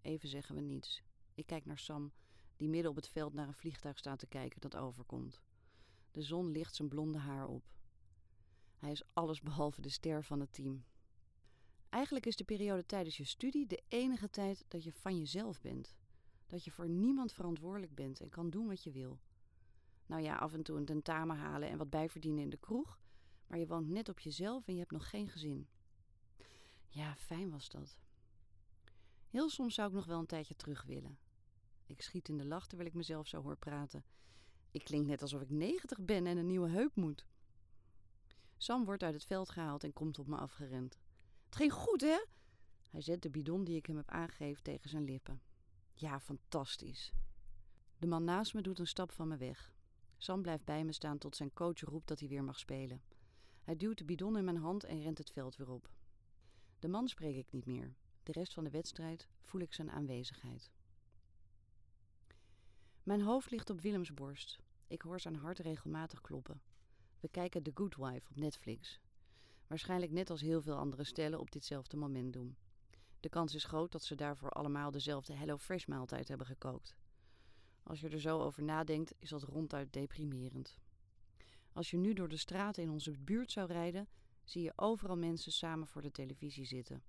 Even 0.00 0.28
zeggen 0.28 0.54
we 0.54 0.60
niets. 0.60 1.02
Ik 1.34 1.46
kijk 1.46 1.64
naar 1.64 1.78
Sam, 1.78 2.12
die 2.58 2.68
midden 2.68 2.90
op 2.90 2.96
het 2.96 3.08
veld 3.08 3.34
naar 3.34 3.46
een 3.46 3.54
vliegtuig 3.54 3.98
staat 3.98 4.18
te 4.18 4.26
kijken 4.26 4.60
dat 4.60 4.76
overkomt. 4.76 5.40
De 6.10 6.22
zon 6.22 6.50
licht 6.50 6.74
zijn 6.74 6.88
blonde 6.88 7.18
haar 7.18 7.46
op. 7.46 7.64
Hij 8.76 8.90
is 8.90 9.02
alles 9.12 9.40
behalve 9.40 9.80
de 9.80 9.88
ster 9.88 10.24
van 10.24 10.40
het 10.40 10.52
team. 10.52 10.84
Eigenlijk 11.88 12.26
is 12.26 12.36
de 12.36 12.44
periode 12.44 12.86
tijdens 12.86 13.16
je 13.16 13.24
studie 13.24 13.66
de 13.66 13.82
enige 13.88 14.30
tijd 14.30 14.64
dat 14.68 14.84
je 14.84 14.92
van 14.92 15.18
jezelf 15.18 15.60
bent. 15.60 15.94
Dat 16.46 16.64
je 16.64 16.70
voor 16.70 16.88
niemand 16.88 17.32
verantwoordelijk 17.32 17.94
bent 17.94 18.20
en 18.20 18.28
kan 18.28 18.50
doen 18.50 18.66
wat 18.66 18.82
je 18.82 18.90
wil. 18.90 19.18
Nou 20.06 20.22
ja, 20.22 20.36
af 20.36 20.52
en 20.52 20.62
toe 20.62 20.76
een 20.76 20.84
tentamen 20.84 21.36
halen 21.36 21.68
en 21.68 21.78
wat 21.78 21.90
bijverdienen 21.90 22.42
in 22.42 22.50
de 22.50 22.56
kroeg, 22.56 22.98
maar 23.46 23.58
je 23.58 23.66
woont 23.66 23.88
net 23.88 24.08
op 24.08 24.20
jezelf 24.20 24.66
en 24.66 24.72
je 24.72 24.78
hebt 24.78 24.92
nog 24.92 25.10
geen 25.10 25.28
gezin. 25.28 25.68
Ja, 26.88 27.16
fijn 27.16 27.50
was 27.50 27.68
dat. 27.68 27.98
Heel 29.28 29.48
soms 29.48 29.74
zou 29.74 29.88
ik 29.88 29.94
nog 29.94 30.04
wel 30.04 30.18
een 30.18 30.26
tijdje 30.26 30.56
terug 30.56 30.82
willen. 30.82 31.18
Ik 31.88 32.02
schiet 32.02 32.28
in 32.28 32.36
de 32.36 32.44
lach 32.44 32.66
terwijl 32.66 32.88
ik 32.88 32.94
mezelf 32.94 33.26
zo 33.26 33.42
hoor 33.42 33.56
praten. 33.56 34.04
Ik 34.70 34.84
klink 34.84 35.06
net 35.06 35.22
alsof 35.22 35.40
ik 35.40 35.50
negentig 35.50 36.00
ben 36.00 36.26
en 36.26 36.36
een 36.36 36.46
nieuwe 36.46 36.68
heup 36.68 36.96
moet. 36.96 37.26
Sam 38.56 38.84
wordt 38.84 39.02
uit 39.02 39.14
het 39.14 39.24
veld 39.24 39.48
gehaald 39.50 39.84
en 39.84 39.92
komt 39.92 40.18
op 40.18 40.26
me 40.26 40.36
afgerend. 40.36 40.98
Het 41.44 41.56
ging 41.56 41.72
goed, 41.72 42.00
hè? 42.00 42.24
Hij 42.90 43.00
zet 43.00 43.22
de 43.22 43.30
bidon 43.30 43.64
die 43.64 43.76
ik 43.76 43.86
hem 43.86 43.96
heb 43.96 44.08
aangegeven 44.08 44.62
tegen 44.62 44.90
zijn 44.90 45.04
lippen. 45.04 45.40
Ja, 45.94 46.20
fantastisch. 46.20 47.12
De 47.98 48.06
man 48.06 48.24
naast 48.24 48.54
me 48.54 48.60
doet 48.60 48.78
een 48.78 48.86
stap 48.86 49.12
van 49.12 49.28
me 49.28 49.36
weg. 49.36 49.72
Sam 50.16 50.42
blijft 50.42 50.64
bij 50.64 50.84
me 50.84 50.92
staan 50.92 51.18
tot 51.18 51.36
zijn 51.36 51.52
coach 51.52 51.80
roept 51.80 52.08
dat 52.08 52.18
hij 52.18 52.28
weer 52.28 52.44
mag 52.44 52.58
spelen. 52.58 53.02
Hij 53.62 53.76
duwt 53.76 53.98
de 53.98 54.04
bidon 54.04 54.36
in 54.36 54.44
mijn 54.44 54.56
hand 54.56 54.84
en 54.84 55.02
rent 55.02 55.18
het 55.18 55.30
veld 55.30 55.56
weer 55.56 55.70
op. 55.70 55.90
De 56.78 56.88
man 56.88 57.08
spreek 57.08 57.36
ik 57.36 57.52
niet 57.52 57.66
meer. 57.66 57.94
De 58.22 58.32
rest 58.32 58.54
van 58.54 58.64
de 58.64 58.70
wedstrijd 58.70 59.28
voel 59.42 59.60
ik 59.60 59.72
zijn 59.72 59.90
aanwezigheid. 59.90 60.70
Mijn 63.08 63.22
hoofd 63.22 63.50
ligt 63.50 63.70
op 63.70 63.80
Willems 63.80 64.14
borst. 64.14 64.58
Ik 64.86 65.02
hoor 65.02 65.20
zijn 65.20 65.36
hart 65.36 65.58
regelmatig 65.58 66.20
kloppen. 66.20 66.60
We 67.20 67.28
kijken 67.28 67.62
The 67.62 67.70
Good 67.74 67.96
Wife 67.96 68.28
op 68.30 68.36
Netflix. 68.36 69.00
Waarschijnlijk 69.66 70.12
net 70.12 70.30
als 70.30 70.40
heel 70.40 70.62
veel 70.62 70.76
andere 70.76 71.04
stellen 71.04 71.40
op 71.40 71.50
ditzelfde 71.50 71.96
moment 71.96 72.32
doen. 72.32 72.56
De 73.20 73.28
kans 73.28 73.54
is 73.54 73.64
groot 73.64 73.92
dat 73.92 74.04
ze 74.04 74.14
daarvoor 74.14 74.50
allemaal 74.50 74.90
dezelfde 74.90 75.34
HelloFresh 75.34 75.86
maaltijd 75.86 76.28
hebben 76.28 76.46
gekookt. 76.46 76.96
Als 77.82 78.00
je 78.00 78.08
er 78.08 78.20
zo 78.20 78.40
over 78.40 78.62
nadenkt, 78.62 79.14
is 79.18 79.28
dat 79.28 79.42
ronduit 79.42 79.92
deprimerend. 79.92 80.78
Als 81.72 81.90
je 81.90 81.96
nu 81.96 82.12
door 82.12 82.28
de 82.28 82.36
straten 82.36 82.82
in 82.82 82.90
onze 82.90 83.18
buurt 83.18 83.52
zou 83.52 83.72
rijden, 83.72 84.08
zie 84.44 84.62
je 84.62 84.72
overal 84.76 85.16
mensen 85.16 85.52
samen 85.52 85.86
voor 85.86 86.02
de 86.02 86.10
televisie 86.10 86.64
zitten. 86.64 87.02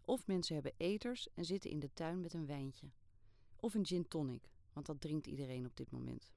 Of 0.00 0.26
mensen 0.26 0.54
hebben 0.54 0.74
eters 0.76 1.28
en 1.34 1.44
zitten 1.44 1.70
in 1.70 1.78
de 1.78 1.92
tuin 1.92 2.20
met 2.20 2.32
een 2.32 2.46
wijntje. 2.46 2.90
Of 3.56 3.74
een 3.74 3.86
gin 3.86 4.08
tonic, 4.08 4.52
want 4.74 4.86
dat 4.86 5.00
drinkt 5.00 5.26
iedereen 5.26 5.66
op 5.66 5.76
dit 5.76 5.90
moment. 5.90 6.32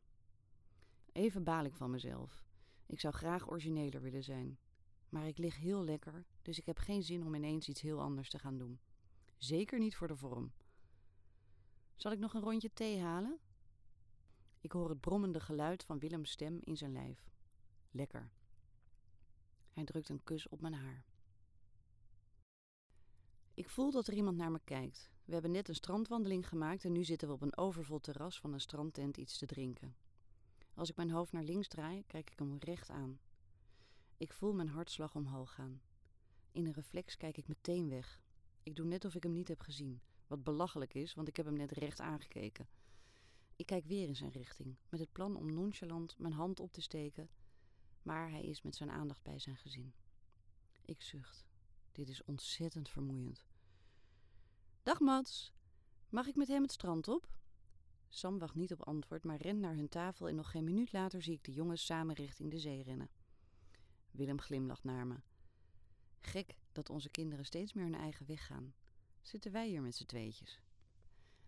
Even 1.11 1.43
baal 1.43 1.65
ik 1.65 1.75
van 1.75 1.91
mezelf. 1.91 2.45
Ik 2.85 2.99
zou 2.99 3.13
graag 3.13 3.49
origineler 3.49 4.01
willen 4.01 4.23
zijn. 4.23 4.57
Maar 5.09 5.27
ik 5.27 5.37
lig 5.37 5.57
heel 5.57 5.83
lekker, 5.83 6.25
dus 6.41 6.57
ik 6.57 6.65
heb 6.65 6.77
geen 6.77 7.03
zin 7.03 7.25
om 7.25 7.35
ineens 7.35 7.67
iets 7.67 7.81
heel 7.81 8.01
anders 8.01 8.29
te 8.29 8.39
gaan 8.39 8.57
doen. 8.57 8.79
Zeker 9.37 9.79
niet 9.79 9.95
voor 9.95 10.07
de 10.07 10.15
vorm. 10.15 10.51
Zal 11.95 12.11
ik 12.11 12.19
nog 12.19 12.33
een 12.33 12.41
rondje 12.41 12.73
thee 12.73 12.99
halen? 12.99 13.39
Ik 14.61 14.71
hoor 14.71 14.89
het 14.89 14.99
brommende 14.99 15.39
geluid 15.39 15.83
van 15.83 15.99
Willems 15.99 16.31
stem 16.31 16.59
in 16.63 16.77
zijn 16.77 16.91
lijf. 16.91 17.29
Lekker. 17.91 18.31
Hij 19.73 19.83
drukt 19.83 20.09
een 20.09 20.23
kus 20.23 20.47
op 20.47 20.61
mijn 20.61 20.73
haar. 20.73 21.05
Ik 23.57 23.69
voel 23.69 23.91
dat 23.91 24.07
er 24.07 24.13
iemand 24.13 24.37
naar 24.37 24.51
me 24.51 24.59
kijkt. 24.63 25.09
We 25.25 25.33
hebben 25.33 25.51
net 25.51 25.69
een 25.69 25.75
strandwandeling 25.75 26.47
gemaakt 26.47 26.85
en 26.85 26.91
nu 26.91 27.03
zitten 27.03 27.27
we 27.27 27.33
op 27.33 27.41
een 27.41 27.57
overvol 27.57 27.99
terras 27.99 28.39
van 28.39 28.53
een 28.53 28.61
strandtent 28.61 29.17
iets 29.17 29.37
te 29.37 29.45
drinken. 29.45 29.95
Als 30.73 30.89
ik 30.89 30.95
mijn 30.95 31.09
hoofd 31.09 31.31
naar 31.31 31.43
links 31.43 31.67
draai, 31.67 32.03
kijk 32.07 32.31
ik 32.31 32.39
hem 32.39 32.57
recht 32.59 32.89
aan. 32.89 33.19
Ik 34.17 34.33
voel 34.33 34.53
mijn 34.53 34.69
hartslag 34.69 35.15
omhoog 35.15 35.53
gaan. 35.53 35.81
In 36.51 36.65
een 36.65 36.73
reflex 36.73 37.17
kijk 37.17 37.37
ik 37.37 37.47
meteen 37.47 37.89
weg. 37.89 38.21
Ik 38.63 38.75
doe 38.75 38.85
net 38.85 39.05
of 39.05 39.15
ik 39.15 39.23
hem 39.23 39.33
niet 39.33 39.47
heb 39.47 39.61
gezien, 39.61 40.01
wat 40.27 40.43
belachelijk 40.43 40.93
is, 40.93 41.13
want 41.13 41.27
ik 41.27 41.37
heb 41.37 41.45
hem 41.45 41.57
net 41.57 41.71
recht 41.71 41.99
aangekeken. 41.99 42.67
Ik 43.55 43.65
kijk 43.65 43.85
weer 43.85 44.07
in 44.07 44.15
zijn 44.15 44.31
richting, 44.31 44.75
met 44.89 44.99
het 44.99 45.11
plan 45.11 45.35
om 45.35 45.53
nonchalant 45.53 46.17
mijn 46.17 46.33
hand 46.33 46.59
op 46.59 46.71
te 46.71 46.81
steken, 46.81 47.29
maar 48.01 48.29
hij 48.29 48.43
is 48.43 48.61
met 48.61 48.75
zijn 48.75 48.91
aandacht 48.91 49.23
bij 49.23 49.39
zijn 49.39 49.57
gezin. 49.57 49.93
Ik 50.85 51.01
zucht. 51.01 51.46
Dit 51.97 52.09
is 52.09 52.23
ontzettend 52.23 52.89
vermoeiend. 52.89 53.45
Dag 54.83 54.99
Mats, 54.99 55.53
mag 56.09 56.27
ik 56.27 56.35
met 56.35 56.47
hem 56.47 56.61
het 56.61 56.71
strand 56.71 57.07
op? 57.07 57.27
Sam 58.09 58.39
wacht 58.39 58.55
niet 58.55 58.73
op 58.73 58.81
antwoord, 58.83 59.23
maar 59.23 59.41
rent 59.41 59.59
naar 59.59 59.75
hun 59.75 59.89
tafel 59.89 60.27
en 60.27 60.35
nog 60.35 60.51
geen 60.51 60.63
minuut 60.63 60.91
later 60.91 61.21
zie 61.21 61.33
ik 61.33 61.43
de 61.43 61.53
jongens 61.53 61.85
samen 61.85 62.15
richting 62.15 62.51
de 62.51 62.59
zee 62.59 62.83
rennen. 62.83 63.09
Willem 64.11 64.39
glimlacht 64.39 64.83
naar 64.83 65.07
me. 65.07 65.15
Gek 66.19 66.57
dat 66.71 66.89
onze 66.89 67.09
kinderen 67.09 67.45
steeds 67.45 67.73
meer 67.73 67.83
hun 67.83 67.95
eigen 67.95 68.25
weg 68.25 68.45
gaan. 68.45 68.73
Zitten 69.21 69.51
wij 69.51 69.67
hier 69.67 69.81
met 69.81 69.95
z'n 69.95 70.05
tweetjes? 70.05 70.61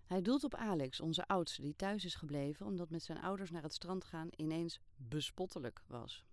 Hij 0.06 0.22
doelt 0.22 0.44
op 0.44 0.56
Alex, 0.56 1.00
onze 1.00 1.28
oudste, 1.28 1.62
die 1.62 1.76
thuis 1.76 2.06
is 2.06 2.16
gebleven 2.16 2.66
omdat 2.66 2.90
met 2.90 3.04
zijn 3.04 3.22
ouders 3.22 3.50
naar 3.52 3.64
het 3.64 3.74
strand 3.74 4.04
gaan 4.04 4.30
ineens 4.36 4.80
bespottelijk 4.96 5.84
was. 5.88 6.26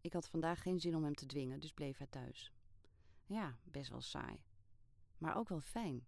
Ik 0.00 0.12
had 0.12 0.28
vandaag 0.28 0.62
geen 0.62 0.80
zin 0.80 0.96
om 0.96 1.04
hem 1.04 1.14
te 1.14 1.26
dwingen, 1.26 1.60
dus 1.60 1.72
bleef 1.72 1.96
hij 1.96 2.06
thuis. 2.06 2.52
Ja, 3.30 3.58
best 3.64 3.90
wel 3.90 4.00
saai. 4.00 4.42
Maar 5.18 5.36
ook 5.36 5.48
wel 5.48 5.60
fijn. 5.60 6.06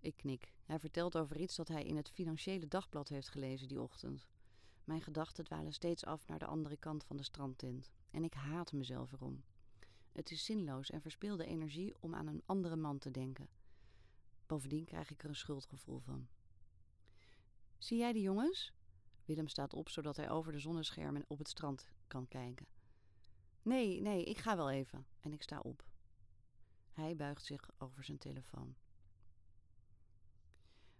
Ik 0.00 0.16
knik. 0.16 0.52
Hij 0.64 0.78
vertelt 0.78 1.16
over 1.16 1.40
iets 1.40 1.56
dat 1.56 1.68
hij 1.68 1.84
in 1.84 1.96
het 1.96 2.10
Financiële 2.10 2.68
Dagblad 2.68 3.08
heeft 3.08 3.28
gelezen 3.28 3.68
die 3.68 3.80
ochtend. 3.80 4.28
Mijn 4.84 5.02
gedachten 5.02 5.44
dwalen 5.44 5.72
steeds 5.72 6.04
af 6.04 6.26
naar 6.26 6.38
de 6.38 6.46
andere 6.46 6.76
kant 6.76 7.04
van 7.04 7.16
de 7.16 7.22
strandtent. 7.22 7.90
En 8.10 8.24
ik 8.24 8.34
haat 8.34 8.72
mezelf 8.72 9.12
erom. 9.12 9.44
Het 10.12 10.30
is 10.30 10.44
zinloos 10.44 10.90
en 10.90 11.00
verspilde 11.00 11.44
energie 11.44 11.94
om 12.00 12.14
aan 12.14 12.26
een 12.26 12.42
andere 12.46 12.76
man 12.76 12.98
te 12.98 13.10
denken. 13.10 13.48
Bovendien 14.46 14.84
krijg 14.84 15.10
ik 15.10 15.22
er 15.22 15.28
een 15.28 15.36
schuldgevoel 15.36 15.98
van. 15.98 16.28
Zie 17.78 17.98
jij 17.98 18.12
de 18.12 18.20
jongens? 18.20 18.72
Willem 19.24 19.48
staat 19.48 19.74
op 19.74 19.88
zodat 19.88 20.16
hij 20.16 20.30
over 20.30 20.52
de 20.52 20.58
zonneschermen 20.58 21.24
op 21.28 21.38
het 21.38 21.48
strand 21.48 21.90
kan 22.06 22.28
kijken. 22.28 22.66
Nee, 23.62 24.00
nee, 24.00 24.24
ik 24.24 24.38
ga 24.38 24.56
wel 24.56 24.70
even. 24.70 25.06
En 25.20 25.32
ik 25.32 25.42
sta 25.42 25.60
op. 25.60 25.87
Hij 26.98 27.16
buigt 27.16 27.44
zich 27.44 27.70
over 27.78 28.04
zijn 28.04 28.18
telefoon. 28.18 28.76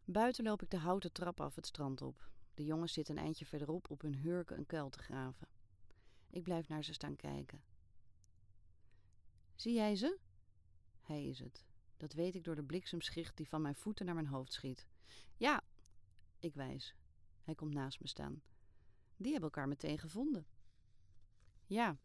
Buiten 0.04 0.44
loop 0.44 0.62
ik 0.62 0.70
de 0.70 0.76
houten 0.76 1.12
trap 1.12 1.40
af 1.40 1.54
het 1.54 1.66
strand 1.66 2.02
op. 2.02 2.28
De 2.54 2.64
jongens 2.64 2.92
zitten 2.92 3.16
een 3.16 3.22
eindje 3.24 3.46
verderop 3.46 3.90
op 3.90 4.00
hun 4.00 4.14
hurken 4.14 4.58
een 4.58 4.66
kuil 4.66 4.90
te 4.90 4.98
graven. 4.98 5.48
Ik 6.30 6.42
blijf 6.42 6.68
naar 6.68 6.84
ze 6.84 6.92
staan 6.92 7.16
kijken. 7.16 7.62
Zie 9.54 9.74
jij 9.74 9.96
ze? 9.96 10.18
Hij 11.00 11.24
is 11.24 11.38
het. 11.38 11.64
Dat 11.96 12.12
weet 12.12 12.34
ik 12.34 12.44
door 12.44 12.56
de 12.56 12.64
bliksemschicht 12.64 13.36
die 13.36 13.48
van 13.48 13.62
mijn 13.62 13.76
voeten 13.76 14.06
naar 14.06 14.14
mijn 14.14 14.26
hoofd 14.26 14.52
schiet. 14.52 14.86
Ja, 15.36 15.62
ik 16.38 16.54
wijs. 16.54 16.94
Hij 17.42 17.54
komt 17.54 17.74
naast 17.74 18.00
me 18.00 18.08
staan. 18.08 18.42
Die 19.16 19.32
hebben 19.32 19.50
elkaar 19.50 19.68
meteen 19.68 19.98
gevonden. 19.98 20.46
Ja. 21.66 21.96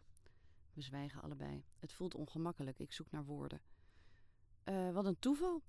We 0.74 0.82
zwijgen 0.82 1.22
allebei. 1.22 1.66
Het 1.80 1.94
voelt 1.94 2.16
ongemakkelijk. 2.16 2.80
Ik 2.80 2.94
zoek 2.94 3.12
naar 3.12 3.26
woorden. 3.26 3.62
Uh, 4.66 4.92
wat 4.92 5.06
een 5.06 5.20
toeval. 5.20 5.62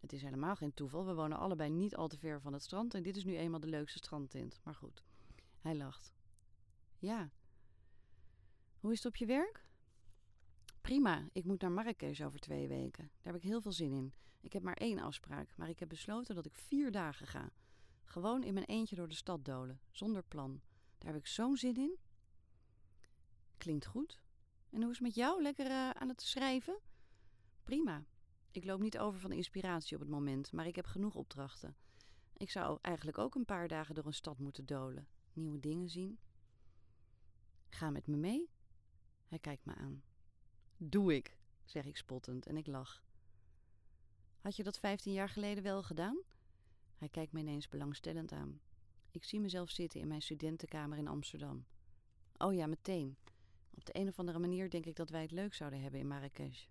Het 0.00 0.12
is 0.12 0.22
helemaal 0.22 0.56
geen 0.56 0.74
toeval. 0.74 1.06
We 1.06 1.14
wonen 1.14 1.38
allebei 1.38 1.70
niet 1.70 1.96
al 1.96 2.08
te 2.08 2.18
ver 2.18 2.40
van 2.40 2.52
het 2.52 2.62
strand 2.62 2.94
en 2.94 3.02
dit 3.02 3.16
is 3.16 3.24
nu 3.24 3.36
eenmaal 3.36 3.60
de 3.60 3.66
leukste 3.66 3.98
strandtint. 3.98 4.60
Maar 4.62 4.74
goed, 4.74 5.04
hij 5.60 5.76
lacht. 5.76 6.12
Ja. 6.98 7.30
Hoe 8.80 8.92
is 8.92 8.96
het 8.96 9.06
op 9.06 9.16
je 9.16 9.26
werk? 9.26 9.64
Prima, 10.80 11.28
ik 11.32 11.44
moet 11.44 11.60
naar 11.60 11.72
Marrakesh 11.72 12.20
over 12.20 12.40
twee 12.40 12.68
weken. 12.68 13.10
Daar 13.22 13.32
heb 13.32 13.42
ik 13.42 13.48
heel 13.48 13.60
veel 13.60 13.72
zin 13.72 13.92
in. 13.92 14.12
Ik 14.40 14.52
heb 14.52 14.62
maar 14.62 14.76
één 14.76 14.98
afspraak, 14.98 15.56
maar 15.56 15.68
ik 15.68 15.78
heb 15.78 15.88
besloten 15.88 16.34
dat 16.34 16.46
ik 16.46 16.54
vier 16.54 16.90
dagen 16.90 17.26
ga. 17.26 17.50
Gewoon 18.04 18.42
in 18.42 18.54
mijn 18.54 18.66
eentje 18.66 18.96
door 18.96 19.08
de 19.08 19.14
stad 19.14 19.44
dolen, 19.44 19.80
zonder 19.90 20.22
plan. 20.22 20.60
Daar 20.98 21.12
heb 21.12 21.20
ik 21.20 21.26
zo'n 21.26 21.56
zin 21.56 21.76
in. 21.76 21.98
Klinkt 23.56 23.86
goed. 23.86 24.20
En 24.70 24.80
hoe 24.80 24.90
is 24.90 24.98
het 24.98 25.06
met 25.06 25.14
jou? 25.14 25.42
Lekker 25.42 25.66
eh, 25.66 25.90
aan 25.90 26.08
het 26.08 26.20
schrijven? 26.22 26.78
Prima. 27.66 28.04
Ik 28.50 28.64
loop 28.64 28.80
niet 28.80 28.98
over 28.98 29.20
van 29.20 29.32
inspiratie 29.32 29.96
op 29.96 30.02
het 30.02 30.10
moment, 30.10 30.52
maar 30.52 30.66
ik 30.66 30.76
heb 30.76 30.86
genoeg 30.86 31.14
opdrachten. 31.14 31.76
Ik 32.36 32.50
zou 32.50 32.78
eigenlijk 32.82 33.18
ook 33.18 33.34
een 33.34 33.44
paar 33.44 33.68
dagen 33.68 33.94
door 33.94 34.06
een 34.06 34.14
stad 34.14 34.38
moeten 34.38 34.66
dolen. 34.66 35.08
Nieuwe 35.32 35.60
dingen 35.60 35.88
zien. 35.88 36.18
Ga 37.68 37.90
met 37.90 38.06
me 38.06 38.16
mee? 38.16 38.50
Hij 39.28 39.38
kijkt 39.38 39.64
me 39.64 39.74
aan. 39.74 40.02
Doe 40.76 41.14
ik, 41.14 41.38
zeg 41.64 41.84
ik 41.84 41.96
spottend 41.96 42.46
en 42.46 42.56
ik 42.56 42.66
lach. 42.66 43.04
Had 44.40 44.56
je 44.56 44.62
dat 44.62 44.78
vijftien 44.78 45.12
jaar 45.12 45.28
geleden 45.28 45.62
wel 45.62 45.82
gedaan? 45.82 46.18
Hij 46.96 47.08
kijkt 47.08 47.32
me 47.32 47.40
ineens 47.40 47.68
belangstellend 47.68 48.32
aan. 48.32 48.60
Ik 49.10 49.24
zie 49.24 49.40
mezelf 49.40 49.70
zitten 49.70 50.00
in 50.00 50.08
mijn 50.08 50.22
studentenkamer 50.22 50.98
in 50.98 51.08
Amsterdam. 51.08 51.66
Oh 52.36 52.54
ja, 52.54 52.66
meteen. 52.66 53.16
Op 53.74 53.84
de 53.84 53.98
een 53.98 54.08
of 54.08 54.18
andere 54.18 54.38
manier 54.38 54.70
denk 54.70 54.86
ik 54.86 54.96
dat 54.96 55.10
wij 55.10 55.22
het 55.22 55.30
leuk 55.30 55.54
zouden 55.54 55.80
hebben 55.80 56.00
in 56.00 56.08
Marrakesh. 56.08 56.66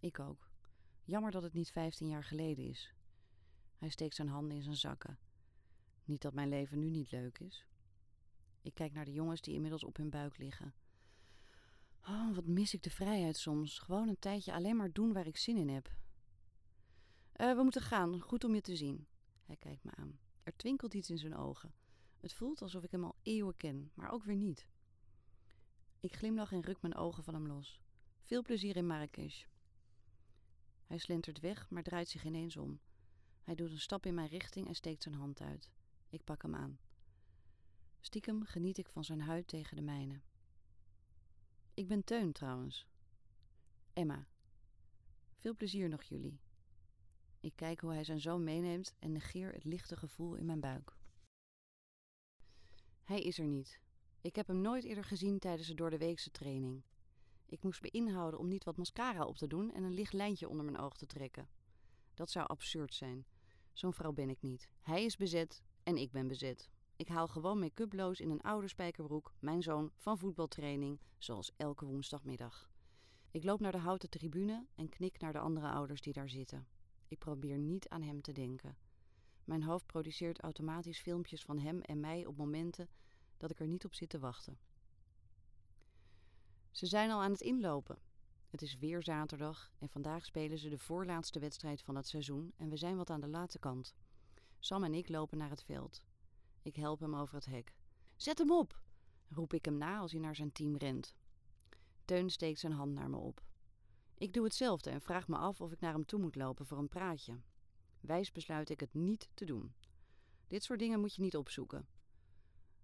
Ik 0.00 0.18
ook. 0.18 0.48
Jammer 1.04 1.30
dat 1.30 1.42
het 1.42 1.52
niet 1.52 1.70
vijftien 1.70 2.08
jaar 2.08 2.24
geleden 2.24 2.64
is. 2.64 2.94
Hij 3.78 3.88
steekt 3.88 4.14
zijn 4.14 4.28
handen 4.28 4.56
in 4.56 4.62
zijn 4.62 4.76
zakken. 4.76 5.18
Niet 6.04 6.22
dat 6.22 6.34
mijn 6.34 6.48
leven 6.48 6.78
nu 6.78 6.90
niet 6.90 7.10
leuk 7.10 7.38
is. 7.38 7.66
Ik 8.62 8.74
kijk 8.74 8.92
naar 8.92 9.04
de 9.04 9.12
jongens 9.12 9.40
die 9.40 9.54
inmiddels 9.54 9.84
op 9.84 9.96
hun 9.96 10.10
buik 10.10 10.38
liggen. 10.38 10.74
Oh, 12.02 12.34
wat 12.34 12.46
mis 12.46 12.74
ik 12.74 12.82
de 12.82 12.90
vrijheid 12.90 13.36
soms. 13.36 13.78
Gewoon 13.78 14.08
een 14.08 14.18
tijdje 14.18 14.52
alleen 14.52 14.76
maar 14.76 14.92
doen 14.92 15.12
waar 15.12 15.26
ik 15.26 15.36
zin 15.36 15.56
in 15.56 15.68
heb. 15.68 15.92
Uh, 17.36 17.54
we 17.56 17.62
moeten 17.62 17.82
gaan. 17.82 18.20
Goed 18.20 18.44
om 18.44 18.54
je 18.54 18.60
te 18.60 18.76
zien. 18.76 19.06
Hij 19.44 19.56
kijkt 19.56 19.84
me 19.84 19.90
aan. 19.94 20.18
Er 20.42 20.56
twinkelt 20.56 20.94
iets 20.94 21.10
in 21.10 21.18
zijn 21.18 21.36
ogen. 21.36 21.74
Het 22.20 22.32
voelt 22.34 22.62
alsof 22.62 22.82
ik 22.82 22.90
hem 22.90 23.04
al 23.04 23.16
eeuwen 23.22 23.56
ken, 23.56 23.90
maar 23.94 24.10
ook 24.10 24.24
weer 24.24 24.36
niet. 24.36 24.66
Ik 26.00 26.16
glimlach 26.16 26.52
en 26.52 26.62
ruk 26.62 26.80
mijn 26.80 26.94
ogen 26.94 27.24
van 27.24 27.34
hem 27.34 27.46
los. 27.46 27.80
Veel 28.22 28.42
plezier 28.42 28.76
in 28.76 28.86
Marrakesh. 28.86 29.44
Hij 30.90 30.98
slentert 30.98 31.40
weg, 31.40 31.70
maar 31.70 31.82
draait 31.82 32.08
zich 32.08 32.24
ineens 32.24 32.56
om. 32.56 32.80
Hij 33.42 33.54
doet 33.54 33.70
een 33.70 33.80
stap 33.80 34.06
in 34.06 34.14
mijn 34.14 34.28
richting 34.28 34.68
en 34.68 34.74
steekt 34.74 35.02
zijn 35.02 35.14
hand 35.14 35.40
uit. 35.40 35.70
Ik 36.08 36.24
pak 36.24 36.42
hem 36.42 36.54
aan. 36.54 36.78
Stiekem 38.00 38.44
geniet 38.44 38.78
ik 38.78 38.88
van 38.88 39.04
zijn 39.04 39.20
huid 39.20 39.48
tegen 39.48 39.76
de 39.76 39.82
mijne. 39.82 40.20
Ik 41.74 41.88
ben 41.88 42.04
Teun 42.04 42.32
trouwens. 42.32 42.86
Emma. 43.92 44.26
Veel 45.36 45.54
plezier 45.54 45.88
nog 45.88 46.02
jullie. 46.02 46.40
Ik 47.40 47.52
kijk 47.56 47.80
hoe 47.80 47.92
hij 47.92 48.04
zijn 48.04 48.20
zoon 48.20 48.44
meeneemt 48.44 48.94
en 48.98 49.12
negeer 49.12 49.52
het 49.52 49.64
lichte 49.64 49.96
gevoel 49.96 50.34
in 50.34 50.46
mijn 50.46 50.60
buik. 50.60 50.96
Hij 53.02 53.20
is 53.20 53.38
er 53.38 53.46
niet. 53.46 53.80
Ik 54.20 54.36
heb 54.36 54.46
hem 54.46 54.60
nooit 54.60 54.84
eerder 54.84 55.04
gezien 55.04 55.38
tijdens 55.38 55.68
de 55.68 55.74
doordeweekse 55.74 56.30
training. 56.30 56.82
Ik 57.50 57.62
moest 57.62 57.82
me 57.82 57.90
inhouden 57.90 58.40
om 58.40 58.48
niet 58.48 58.64
wat 58.64 58.76
mascara 58.76 59.24
op 59.24 59.36
te 59.36 59.46
doen 59.46 59.72
en 59.72 59.82
een 59.82 59.94
licht 59.94 60.12
lijntje 60.12 60.48
onder 60.48 60.64
mijn 60.64 60.78
oog 60.78 60.96
te 60.96 61.06
trekken. 61.06 61.48
Dat 62.14 62.30
zou 62.30 62.46
absurd 62.46 62.94
zijn. 62.94 63.26
Zo'n 63.72 63.92
vrouw 63.92 64.12
ben 64.12 64.30
ik 64.30 64.42
niet. 64.42 64.70
Hij 64.80 65.04
is 65.04 65.16
bezet 65.16 65.62
en 65.82 65.96
ik 65.96 66.10
ben 66.10 66.28
bezet. 66.28 66.70
Ik 66.96 67.08
haal 67.08 67.28
gewoon 67.28 67.58
make-uploos 67.58 68.20
in 68.20 68.30
een 68.30 68.40
oude 68.40 68.68
spijkerbroek 68.68 69.32
mijn 69.38 69.62
zoon 69.62 69.90
van 69.96 70.18
voetbaltraining, 70.18 71.00
zoals 71.18 71.52
elke 71.56 71.84
woensdagmiddag. 71.84 72.70
Ik 73.30 73.44
loop 73.44 73.60
naar 73.60 73.72
de 73.72 73.78
houten 73.78 74.10
tribune 74.10 74.66
en 74.74 74.88
knik 74.88 75.20
naar 75.20 75.32
de 75.32 75.38
andere 75.38 75.70
ouders 75.70 76.00
die 76.00 76.12
daar 76.12 76.28
zitten. 76.28 76.66
Ik 77.08 77.18
probeer 77.18 77.58
niet 77.58 77.88
aan 77.88 78.02
hem 78.02 78.20
te 78.20 78.32
denken. 78.32 78.76
Mijn 79.44 79.62
hoofd 79.62 79.86
produceert 79.86 80.40
automatisch 80.40 81.00
filmpjes 81.00 81.42
van 81.42 81.58
hem 81.58 81.80
en 81.80 82.00
mij 82.00 82.26
op 82.26 82.36
momenten 82.36 82.88
dat 83.36 83.50
ik 83.50 83.60
er 83.60 83.68
niet 83.68 83.84
op 83.84 83.94
zit 83.94 84.08
te 84.08 84.18
wachten. 84.18 84.58
Ze 86.70 86.86
zijn 86.86 87.10
al 87.10 87.22
aan 87.22 87.30
het 87.30 87.40
inlopen. 87.40 87.98
Het 88.48 88.62
is 88.62 88.78
weer 88.78 89.02
zaterdag 89.02 89.72
en 89.78 89.88
vandaag 89.88 90.24
spelen 90.24 90.58
ze 90.58 90.68
de 90.68 90.78
voorlaatste 90.78 91.38
wedstrijd 91.38 91.82
van 91.82 91.96
het 91.96 92.08
seizoen 92.08 92.52
en 92.56 92.68
we 92.68 92.76
zijn 92.76 92.96
wat 92.96 93.10
aan 93.10 93.20
de 93.20 93.28
late 93.28 93.58
kant. 93.58 93.94
Sam 94.58 94.84
en 94.84 94.94
ik 94.94 95.08
lopen 95.08 95.38
naar 95.38 95.50
het 95.50 95.62
veld. 95.62 96.02
Ik 96.62 96.76
help 96.76 97.00
hem 97.00 97.14
over 97.14 97.34
het 97.34 97.46
hek. 97.46 97.74
Zet 98.16 98.38
hem 98.38 98.50
op! 98.50 98.80
roep 99.28 99.54
ik 99.54 99.64
hem 99.64 99.78
na 99.78 99.98
als 99.98 100.12
hij 100.12 100.20
naar 100.20 100.36
zijn 100.36 100.52
team 100.52 100.76
rent. 100.76 101.14
Teun 102.04 102.30
steekt 102.30 102.60
zijn 102.60 102.72
hand 102.72 102.92
naar 102.92 103.10
me 103.10 103.16
op. 103.16 103.42
Ik 104.18 104.32
doe 104.32 104.44
hetzelfde 104.44 104.90
en 104.90 105.00
vraag 105.00 105.28
me 105.28 105.36
af 105.36 105.60
of 105.60 105.72
ik 105.72 105.80
naar 105.80 105.92
hem 105.92 106.06
toe 106.06 106.20
moet 106.20 106.36
lopen 106.36 106.66
voor 106.66 106.78
een 106.78 106.88
praatje. 106.88 107.40
Wijs 108.00 108.32
besluit 108.32 108.70
ik 108.70 108.80
het 108.80 108.94
niet 108.94 109.28
te 109.34 109.44
doen. 109.44 109.74
Dit 110.46 110.62
soort 110.62 110.78
dingen 110.78 111.00
moet 111.00 111.14
je 111.14 111.22
niet 111.22 111.36
opzoeken. 111.36 111.86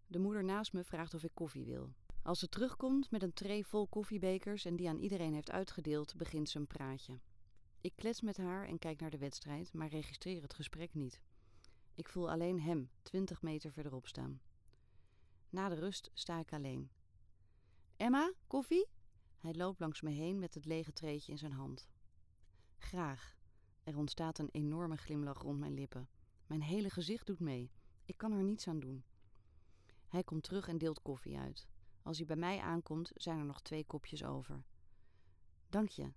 De 0.06 0.18
moeder 0.18 0.44
naast 0.44 0.72
me 0.72 0.84
vraagt 0.84 1.14
of 1.14 1.22
ik 1.22 1.34
koffie 1.34 1.64
wil. 1.64 1.92
Als 2.26 2.38
ze 2.38 2.48
terugkomt 2.48 3.10
met 3.10 3.22
een 3.22 3.32
tray 3.32 3.62
vol 3.62 3.86
koffiebekers 3.86 4.64
en 4.64 4.76
die 4.76 4.88
aan 4.88 4.98
iedereen 4.98 5.34
heeft 5.34 5.50
uitgedeeld, 5.50 6.16
begint 6.16 6.48
ze 6.48 6.58
een 6.58 6.66
praatje. 6.66 7.20
Ik 7.80 7.92
klets 7.96 8.20
met 8.20 8.36
haar 8.36 8.66
en 8.66 8.78
kijk 8.78 9.00
naar 9.00 9.10
de 9.10 9.18
wedstrijd, 9.18 9.72
maar 9.72 9.88
registreer 9.88 10.42
het 10.42 10.54
gesprek 10.54 10.94
niet. 10.94 11.20
Ik 11.94 12.08
voel 12.08 12.30
alleen 12.30 12.60
hem, 12.60 12.90
twintig 13.02 13.42
meter 13.42 13.72
verderop 13.72 14.06
staan. 14.06 14.40
Na 15.48 15.68
de 15.68 15.74
rust 15.74 16.10
sta 16.14 16.38
ik 16.38 16.52
alleen. 16.52 16.90
Emma, 17.96 18.32
koffie? 18.46 18.88
Hij 19.38 19.54
loopt 19.54 19.80
langs 19.80 20.00
me 20.00 20.10
heen 20.10 20.38
met 20.38 20.54
het 20.54 20.64
lege 20.64 20.92
treetje 20.92 21.32
in 21.32 21.38
zijn 21.38 21.52
hand. 21.52 21.88
Graag. 22.78 23.36
Er 23.84 23.96
ontstaat 23.96 24.38
een 24.38 24.50
enorme 24.52 24.96
glimlach 24.96 25.42
rond 25.42 25.58
mijn 25.58 25.74
lippen. 25.74 26.08
Mijn 26.46 26.62
hele 26.62 26.90
gezicht 26.90 27.26
doet 27.26 27.40
mee. 27.40 27.70
Ik 28.04 28.16
kan 28.16 28.32
er 28.32 28.42
niets 28.42 28.68
aan 28.68 28.80
doen. 28.80 29.04
Hij 30.08 30.24
komt 30.24 30.42
terug 30.42 30.68
en 30.68 30.78
deelt 30.78 31.02
koffie 31.02 31.38
uit. 31.38 31.68
Als 32.06 32.16
hij 32.16 32.26
bij 32.26 32.36
mij 32.36 32.60
aankomt, 32.60 33.10
zijn 33.14 33.38
er 33.38 33.44
nog 33.44 33.62
twee 33.62 33.84
kopjes 33.84 34.24
over. 34.24 34.64
Dank 35.68 35.88
je. 35.88 36.12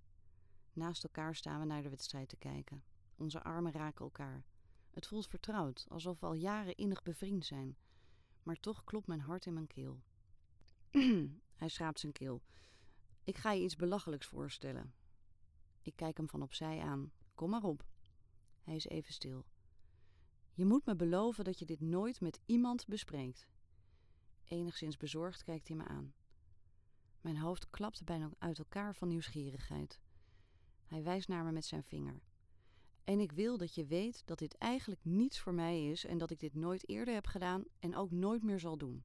Naast 0.74 1.04
elkaar 1.04 1.36
staan 1.36 1.60
we 1.60 1.66
naar 1.66 1.84
de 1.84 1.90
wedstrijd 1.90 2.30
te 2.30 2.38
kijken. 2.38 2.84
Onze 3.16 3.44
armen 3.44 3.72
raken 3.72 4.06
elkaar. 4.06 4.46
Het 4.92 5.08
voelt 5.08 5.28
vertrouwd, 5.28 5.86
alsof 5.88 6.20
we 6.20 6.26
al 6.26 6.34
jaren 6.34 6.76
innig 6.76 7.04
bevriend 7.04 7.46
zijn. 7.46 7.78
Maar 8.44 8.60
toch 8.60 8.84
klopt 8.84 9.08
mijn 9.08 9.20
hart 9.20 9.46
in 9.46 9.54
mijn 9.54 9.68
keel. 9.68 10.02
Hij 11.62 11.70
schraapt 11.70 12.00
zijn 12.00 12.14
keel. 12.14 12.42
Ik 13.24 13.38
ga 13.38 13.52
je 13.52 13.64
iets 13.64 13.76
belachelijks 13.76 14.28
voorstellen. 14.28 14.94
Ik 15.82 15.96
kijk 15.96 16.18
hem 16.18 16.30
van 16.30 16.42
opzij 16.42 16.80
aan. 16.80 17.12
Kom 17.36 17.50
maar 17.50 17.64
op. 17.64 17.86
Hij 18.62 18.76
is 18.76 18.88
even 18.88 19.14
stil. 19.14 19.46
Je 20.54 20.66
moet 20.66 20.86
me 20.86 20.96
beloven 20.96 21.44
dat 21.44 21.60
je 21.60 21.66
dit 21.66 21.82
nooit 21.82 22.22
met 22.22 22.40
iemand 22.46 22.88
bespreekt. 22.88 23.48
Enigszins 24.50 24.98
bezorgd 24.98 25.44
kijkt 25.44 25.68
hij 25.68 25.78
me 25.78 25.84
aan. 25.84 26.14
Mijn 27.22 27.38
hoofd 27.38 27.70
klapt 27.70 28.04
bijna 28.04 28.30
uit 28.38 28.60
elkaar 28.60 28.96
van 28.96 29.08
nieuwsgierigheid. 29.08 30.00
Hij 30.86 31.04
wijst 31.04 31.28
naar 31.28 31.44
me 31.44 31.52
met 31.52 31.66
zijn 31.66 31.84
vinger. 31.84 32.22
En 33.04 33.20
ik 33.20 33.32
wil 33.32 33.58
dat 33.58 33.76
je 33.76 33.86
weet 33.86 34.22
dat 34.26 34.40
dit 34.40 34.58
eigenlijk 34.58 35.04
niets 35.04 35.40
voor 35.40 35.54
mij 35.54 35.90
is 35.90 36.06
en 36.06 36.18
dat 36.18 36.32
ik 36.32 36.40
dit 36.40 36.56
nooit 36.56 36.90
eerder 36.90 37.14
heb 37.14 37.28
gedaan 37.28 37.64
en 37.80 37.96
ook 37.96 38.12
nooit 38.12 38.44
meer 38.44 38.60
zal 38.60 38.78
doen. 38.78 39.04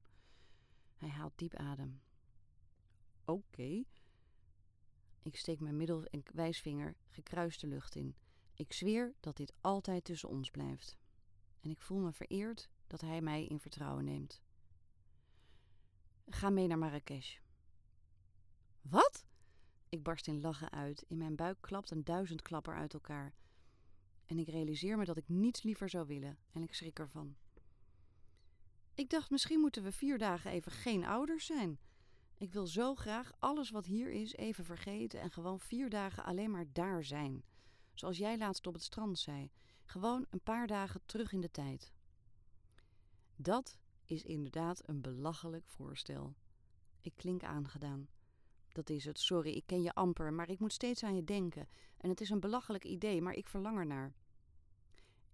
Hij 0.95 1.09
haalt 1.09 1.33
diep 1.35 1.55
adem. 1.55 2.01
Oké. 3.25 3.83
Ik 5.21 5.35
steek 5.35 5.59
mijn 5.59 5.77
middel- 5.77 6.05
en 6.05 6.23
wijsvinger 6.33 6.95
gekruist 7.07 7.61
de 7.61 7.67
lucht 7.67 7.95
in. 7.95 8.15
Ik 8.53 8.73
zweer 8.73 9.15
dat 9.19 9.37
dit 9.37 9.53
altijd 9.61 10.03
tussen 10.03 10.29
ons 10.29 10.51
blijft. 10.51 10.97
En 11.61 11.69
ik 11.69 11.81
voel 11.81 11.99
me 11.99 12.11
vereerd 12.13 12.69
dat 12.87 13.01
hij 13.01 13.21
mij 13.21 13.45
in 13.45 13.59
vertrouwen 13.59 14.05
neemt. 14.05 14.43
Ga 16.29 16.49
mee 16.49 16.67
naar 16.67 16.77
Marrakesh. 16.77 17.37
Wat? 18.81 19.25
Ik 19.89 20.03
barst 20.03 20.27
in 20.27 20.41
lachen 20.41 20.71
uit. 20.71 21.03
In 21.07 21.17
mijn 21.17 21.35
buik 21.35 21.57
klapt 21.61 21.91
een 21.91 22.03
duizendklapper 22.03 22.75
uit 22.75 22.93
elkaar. 22.93 23.33
En 24.25 24.39
ik 24.39 24.47
realiseer 24.47 24.97
me 24.97 25.05
dat 25.05 25.17
ik 25.17 25.27
niets 25.27 25.63
liever 25.63 25.89
zou 25.89 26.07
willen 26.07 26.37
en 26.51 26.61
ik 26.61 26.73
schrik 26.73 26.99
ervan. 26.99 27.35
Ik 28.93 29.09
dacht, 29.09 29.29
misschien 29.29 29.59
moeten 29.59 29.83
we 29.83 29.91
vier 29.91 30.17
dagen 30.17 30.51
even 30.51 30.71
geen 30.71 31.05
ouders 31.05 31.45
zijn. 31.45 31.79
Ik 32.37 32.53
wil 32.53 32.67
zo 32.67 32.95
graag 32.95 33.31
alles 33.39 33.69
wat 33.69 33.85
hier 33.85 34.11
is 34.11 34.33
even 34.33 34.65
vergeten 34.65 35.21
en 35.21 35.31
gewoon 35.31 35.59
vier 35.59 35.89
dagen 35.89 36.23
alleen 36.23 36.51
maar 36.51 36.65
daar 36.71 37.03
zijn. 37.03 37.43
Zoals 37.93 38.17
jij 38.17 38.37
laatst 38.37 38.67
op 38.67 38.73
het 38.73 38.83
strand 38.83 39.19
zei. 39.19 39.51
Gewoon 39.83 40.25
een 40.29 40.41
paar 40.41 40.67
dagen 40.67 41.01
terug 41.05 41.31
in 41.31 41.41
de 41.41 41.51
tijd. 41.51 41.93
Dat 43.35 43.77
is 44.05 44.23
inderdaad 44.23 44.81
een 44.89 45.01
belachelijk 45.01 45.65
voorstel. 45.65 46.35
Ik 47.01 47.13
klink 47.15 47.43
aangedaan. 47.43 48.07
Dat 48.71 48.89
is 48.89 49.05
het, 49.05 49.19
sorry, 49.19 49.51
ik 49.51 49.63
ken 49.65 49.81
je 49.81 49.93
amper, 49.93 50.33
maar 50.33 50.49
ik 50.49 50.59
moet 50.59 50.73
steeds 50.73 51.03
aan 51.03 51.15
je 51.15 51.23
denken. 51.23 51.67
En 51.97 52.09
het 52.09 52.21
is 52.21 52.29
een 52.29 52.39
belachelijk 52.39 52.83
idee, 52.83 53.21
maar 53.21 53.33
ik 53.33 53.47
verlang 53.47 53.77
ernaar. 53.77 54.13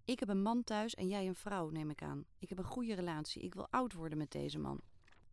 Ik 0.05 0.19
heb 0.19 0.29
een 0.29 0.41
man 0.41 0.63
thuis 0.63 0.95
en 0.95 1.07
jij 1.07 1.27
een 1.27 1.35
vrouw, 1.35 1.69
neem 1.69 1.89
ik 1.89 2.01
aan. 2.01 2.25
Ik 2.39 2.49
heb 2.49 2.57
een 2.57 2.63
goede 2.63 2.93
relatie. 2.93 3.41
Ik 3.41 3.53
wil 3.53 3.67
oud 3.69 3.93
worden 3.93 4.17
met 4.17 4.31
deze 4.31 4.59
man. 4.59 4.81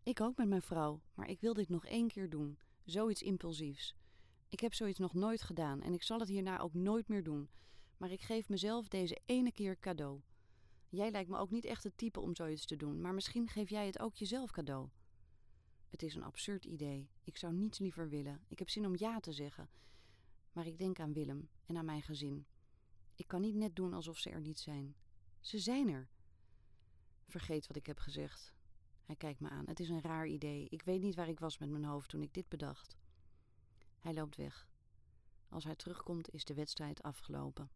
Ik 0.03 0.21
ook 0.21 0.37
met 0.37 0.49
mijn 0.49 0.63
vrouw, 0.63 1.01
maar 1.15 1.29
ik 1.29 1.41
wil 1.41 1.55
dit 1.55 1.69
nog 1.69 1.87
één 1.87 2.09
keer 2.09 2.31
doen. 2.31 2.59
Zoiets 2.85 3.23
impulsiefs. 3.23 3.95
Ik 4.49 4.61
heb 4.61 4.75
zoiets 4.75 4.99
nog 4.99 5.15
nooit 5.15 5.43
gedaan 5.43 5.83
en 5.83 5.95
ik 5.95 6.03
zal 6.03 6.19
het 6.19 6.29
hierna 6.29 6.59
ook 6.59 6.75
nooit 6.75 7.09
meer 7.09 7.23
doen. 7.23 7.49
Maar 7.97 8.11
ik 8.11 8.21
geef 8.21 8.49
mezelf 8.49 8.89
deze 8.89 9.19
ene 9.27 9.53
keer 9.53 9.79
cadeau. 9.79 10.21
Jij 10.89 11.11
lijkt 11.11 11.31
me 11.31 11.39
ook 11.39 11.51
niet 11.51 11.65
echt 11.65 11.85
het 11.85 11.99
type 11.99 12.21
om 12.21 12.35
zoiets 12.35 12.67
te 12.67 12.77
doen, 12.77 13.01
maar 13.01 13.15
misschien 13.15 13.49
geef 13.49 13.71
jij 13.71 13.87
het 13.87 13.99
ook 13.99 14.15
jezelf 14.15 14.51
cadeau. 14.51 14.89
Het 15.89 16.03
is 16.03 16.15
een 16.15 16.23
absurd 16.23 16.65
idee. 16.65 17.11
Ik 17.25 17.37
zou 17.37 17.53
niets 17.53 17.79
liever 17.79 18.09
willen. 18.09 18.45
Ik 18.49 18.59
heb 18.59 18.69
zin 18.69 18.87
om 18.87 18.97
ja 18.97 19.21
te 19.21 19.33
zeggen. 19.33 19.71
Maar 20.53 20.67
ik 20.67 20.79
denk 20.79 21.01
aan 21.01 21.13
Willem 21.13 21.49
en 21.67 21.77
aan 21.77 21.85
mijn 21.85 22.03
gezin. 22.03 22.47
Ik 23.15 23.27
kan 23.27 23.41
niet 23.41 23.55
net 23.55 23.77
doen 23.77 23.93
alsof 23.93 24.19
ze 24.19 24.31
er 24.31 24.41
niet 24.41 24.59
zijn. 24.59 24.97
Ze 25.41 25.59
zijn 25.59 25.89
er. 25.89 26.09
Vergeet 27.27 27.67
wat 27.67 27.77
ik 27.77 27.87
heb 27.87 27.99
gezegd. 27.99 28.55
Hij 29.03 29.17
kijkt 29.17 29.41
me 29.41 29.49
aan. 29.49 29.67
Het 29.67 29.81
is 29.81 29.89
een 29.89 30.01
raar 30.01 30.27
idee. 30.27 30.69
Ik 30.69 30.83
weet 30.83 31.01
niet 31.01 31.15
waar 31.15 31.29
ik 31.29 31.41
was 31.41 31.59
met 31.59 31.71
mijn 31.71 31.85
hoofd 31.85 32.09
toen 32.09 32.23
ik 32.23 32.35
dit 32.35 32.49
bedacht. 32.49 32.97
Hij 33.99 34.15
loopt 34.15 34.37
weg. 34.37 34.69
Als 35.49 35.65
hij 35.65 35.77
terugkomt, 35.77 36.31
is 36.31 36.45
de 36.45 36.55
wedstrijd 36.55 37.03
afgelopen. 37.03 37.71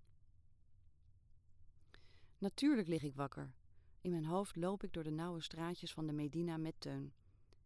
Natuurlijk 2.42 2.88
lig 2.88 3.02
ik 3.02 3.14
wakker. 3.14 3.54
In 4.00 4.10
mijn 4.10 4.24
hoofd 4.24 4.56
loop 4.56 4.82
ik 4.82 4.92
door 4.92 5.02
de 5.02 5.10
nauwe 5.10 5.40
straatjes 5.40 5.92
van 5.92 6.06
de 6.06 6.12
Medina 6.12 6.56
met 6.56 6.74
Teun. 6.78 7.12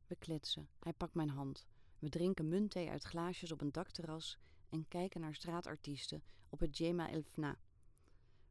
We 0.06 0.16
kletsen. 0.16 0.68
Hij 0.78 0.92
pakt 0.92 1.14
mijn 1.14 1.30
hand. 1.30 1.66
We 1.98 2.08
drinken 2.08 2.48
muntthee 2.48 2.90
uit 2.90 3.02
glaasjes 3.02 3.52
op 3.52 3.60
een 3.60 3.72
dakterras 3.72 4.38
en 4.68 4.88
kijken 4.88 5.20
naar 5.20 5.34
straatartiesten 5.34 6.22
op 6.48 6.60
het 6.60 6.78
Jema 6.78 7.10
El 7.10 7.22
Fna. 7.22 7.58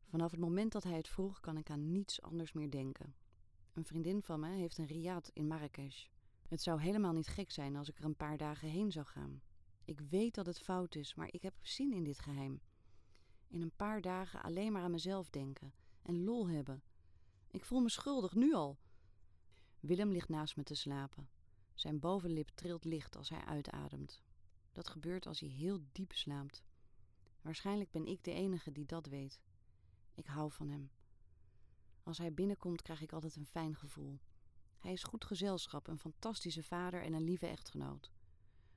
Vanaf 0.05 0.31
het 0.31 0.39
moment 0.39 0.71
dat 0.71 0.83
hij 0.83 0.97
het 0.97 1.07
vroeg, 1.07 1.39
kan 1.39 1.57
ik 1.57 1.69
aan 1.69 1.91
niets 1.91 2.21
anders 2.21 2.53
meer 2.53 2.69
denken. 2.69 3.15
Een 3.73 3.85
vriendin 3.85 4.21
van 4.21 4.39
me 4.39 4.49
heeft 4.49 4.77
een 4.77 4.87
riad 4.87 5.31
in 5.33 5.47
Marrakesh. 5.47 6.05
Het 6.47 6.61
zou 6.61 6.81
helemaal 6.81 7.13
niet 7.13 7.27
gek 7.27 7.51
zijn 7.51 7.75
als 7.75 7.89
ik 7.89 7.97
er 7.97 8.05
een 8.05 8.15
paar 8.15 8.37
dagen 8.37 8.69
heen 8.69 8.91
zou 8.91 9.05
gaan. 9.05 9.41
Ik 9.83 9.99
weet 9.99 10.35
dat 10.35 10.45
het 10.45 10.59
fout 10.59 10.95
is, 10.95 11.15
maar 11.15 11.29
ik 11.31 11.41
heb 11.41 11.53
zin 11.61 11.93
in 11.93 12.03
dit 12.03 12.19
geheim. 12.19 12.61
In 13.47 13.61
een 13.61 13.75
paar 13.75 14.01
dagen 14.01 14.43
alleen 14.43 14.71
maar 14.71 14.83
aan 14.83 14.91
mezelf 14.91 15.29
denken 15.29 15.73
en 16.05 16.23
lol 16.23 16.49
hebben. 16.49 16.83
Ik 17.51 17.65
voel 17.65 17.81
me 17.81 17.89
schuldig 17.89 18.33
nu 18.35 18.53
al. 18.53 18.79
Willem 19.79 20.11
ligt 20.11 20.29
naast 20.29 20.55
me 20.55 20.63
te 20.63 20.75
slapen. 20.75 21.29
Zijn 21.73 21.99
bovenlip 21.99 22.49
trilt 22.49 22.85
licht 22.85 23.15
als 23.15 23.29
hij 23.29 23.45
uitademt. 23.45 24.21
Dat 24.71 24.89
gebeurt 24.89 25.25
als 25.25 25.39
hij 25.39 25.49
heel 25.49 25.79
diep 25.91 26.13
slaapt. 26.13 26.63
Waarschijnlijk 27.41 27.91
ben 27.91 28.05
ik 28.05 28.23
de 28.23 28.31
enige 28.31 28.71
die 28.71 28.85
dat 28.85 29.05
weet. 29.05 29.39
Ik 30.13 30.25
hou 30.25 30.51
van 30.51 30.69
hem. 30.69 30.91
Als 32.03 32.17
hij 32.17 32.33
binnenkomt 32.33 32.81
krijg 32.81 33.01
ik 33.01 33.13
altijd 33.13 33.35
een 33.35 33.45
fijn 33.45 33.75
gevoel. 33.75 34.19
Hij 34.79 34.91
is 34.91 35.03
goed 35.03 35.25
gezelschap, 35.25 35.87
een 35.87 35.99
fantastische 35.99 36.63
vader 36.63 37.03
en 37.03 37.13
een 37.13 37.23
lieve 37.23 37.47
echtgenoot. 37.47 38.11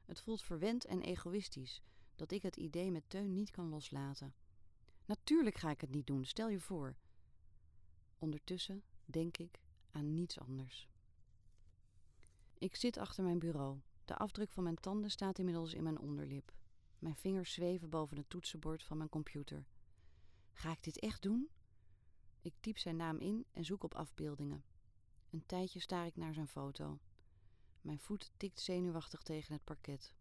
Het 0.05 0.21
voelt 0.21 0.43
verwend 0.43 0.85
en 0.85 1.03
egoïstisch 1.03 1.83
dat 2.17 2.31
ik 2.31 2.43
het 2.43 2.57
idee 2.57 2.91
met 2.91 3.11
Teun 3.11 3.33
niet 3.33 3.51
kan 3.51 3.69
loslaten. 3.69 4.35
Natuurlijk 5.05 5.59
ga 5.59 5.71
ik 5.71 5.81
het 5.81 5.91
niet 5.91 6.07
doen, 6.07 6.25
stel 6.25 6.49
je 6.49 6.61
voor. 6.61 6.97
Ondertussen 8.19 8.83
denk 9.05 9.37
ik 9.37 9.61
aan 9.91 10.15
niets 10.15 10.39
anders. 10.39 10.89
Ik 12.59 12.77
zit 12.77 12.97
achter 12.97 13.25
mijn 13.25 13.39
bureau. 13.39 13.81
De 14.05 14.17
afdruk 14.17 14.53
van 14.53 14.63
mijn 14.63 14.81
tanden 14.81 15.11
staat 15.11 15.39
inmiddels 15.39 15.75
in 15.75 15.83
mijn 15.83 15.99
onderlip. 15.99 16.53
Mijn 16.99 17.17
vingers 17.17 17.53
zweven 17.53 17.91
boven 17.91 18.17
het 18.17 18.31
toetsenbord 18.31 18.83
van 18.83 18.97
mijn 18.97 19.09
computer. 19.09 19.67
Ga 20.53 20.73
ik 20.73 20.83
dit 20.83 20.99
echt 20.99 21.23
doen? 21.23 21.49
Ik 22.43 22.55
typ 22.61 22.79
zijn 22.79 22.97
naam 22.97 23.19
in 23.19 23.47
en 23.53 23.65
zoek 23.65 23.83
op 23.83 23.95
afbeeldingen. 23.95 24.65
Een 25.31 25.47
tijdje 25.47 25.81
staar 25.81 26.07
ik 26.07 26.17
naar 26.17 26.35
zijn 26.35 26.49
foto. 26.49 26.99
Mijn 27.81 27.99
voet 27.99 28.31
tikt 28.37 28.61
zenuwachtig 28.61 29.23
tegen 29.23 29.53
het 29.53 29.65
parket. 29.65 30.15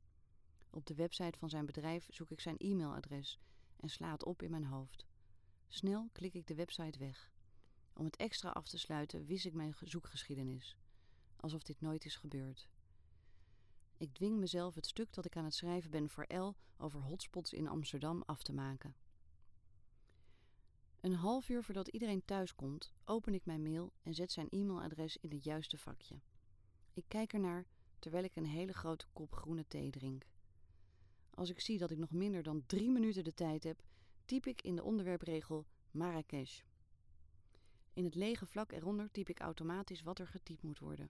Op 0.69 0.85
de 0.85 0.95
website 0.95 1.37
van 1.37 1.49
zijn 1.49 1.65
bedrijf 1.65 2.07
zoek 2.09 2.31
ik 2.31 2.39
zijn 2.39 2.57
e-mailadres 2.57 3.39
en 3.75 3.89
sla 3.89 4.11
het 4.11 4.23
op 4.23 4.41
in 4.41 4.51
mijn 4.51 4.65
hoofd. 4.65 5.05
Snel 5.67 6.09
klik 6.11 6.33
ik 6.33 6.47
de 6.47 6.55
website 6.55 6.99
weg. 6.99 7.31
Om 7.97 8.05
het 8.05 8.15
extra 8.15 8.49
af 8.49 8.67
te 8.67 8.77
sluiten 8.77 9.25
wist 9.25 9.45
ik 9.45 9.53
mijn 9.53 9.75
zoekgeschiedenis. 9.83 10.77
Alsof 11.35 11.63
dit 11.63 11.81
nooit 11.81 12.05
is 12.05 12.15
gebeurd. 12.15 12.67
Ik 13.97 14.13
dwing 14.13 14.37
mezelf 14.37 14.75
het 14.75 14.85
stuk 14.85 15.13
dat 15.13 15.25
ik 15.25 15.35
aan 15.35 15.43
het 15.43 15.53
schrijven 15.53 15.91
ben 15.91 16.09
voor 16.09 16.25
L 16.33 16.55
over 16.77 16.99
hotspots 16.99 17.53
in 17.53 17.67
Amsterdam 17.67 18.23
af 18.25 18.43
te 18.43 18.53
maken. 18.53 18.95
Een 20.99 21.13
half 21.13 21.49
uur 21.49 21.63
voordat 21.63 21.87
iedereen 21.87 22.25
thuis 22.25 22.55
komt, 22.55 22.93
open 23.05 23.33
ik 23.33 23.45
mijn 23.45 23.61
mail 23.61 23.93
en 24.03 24.13
zet 24.13 24.31
zijn 24.31 24.49
e-mailadres 24.49 25.17
in 25.17 25.31
het 25.31 25.43
juiste 25.43 25.77
vakje. 25.77 26.19
Ik 26.93 27.05
kijk 27.07 27.33
ernaar 27.33 27.65
terwijl 27.99 28.23
ik 28.23 28.35
een 28.35 28.45
hele 28.45 28.73
grote 28.73 29.05
kop 29.13 29.33
groene 29.33 29.67
thee 29.67 29.89
drink. 29.89 30.25
Als 31.29 31.49
ik 31.49 31.59
zie 31.59 31.77
dat 31.77 31.91
ik 31.91 31.97
nog 31.97 32.11
minder 32.11 32.43
dan 32.43 32.63
drie 32.65 32.89
minuten 32.89 33.23
de 33.23 33.33
tijd 33.33 33.63
heb, 33.63 33.83
typ 34.25 34.45
ik 34.45 34.61
in 34.61 34.75
de 34.75 34.83
onderwerpregel 34.83 35.65
Marrakesh. 35.91 36.61
In 37.97 38.03
het 38.03 38.15
lege 38.15 38.45
vlak 38.45 38.71
eronder 38.71 39.11
typ 39.11 39.29
ik 39.29 39.39
automatisch 39.39 40.01
wat 40.01 40.19
er 40.19 40.27
getypt 40.27 40.63
moet 40.63 40.79
worden. 40.79 41.09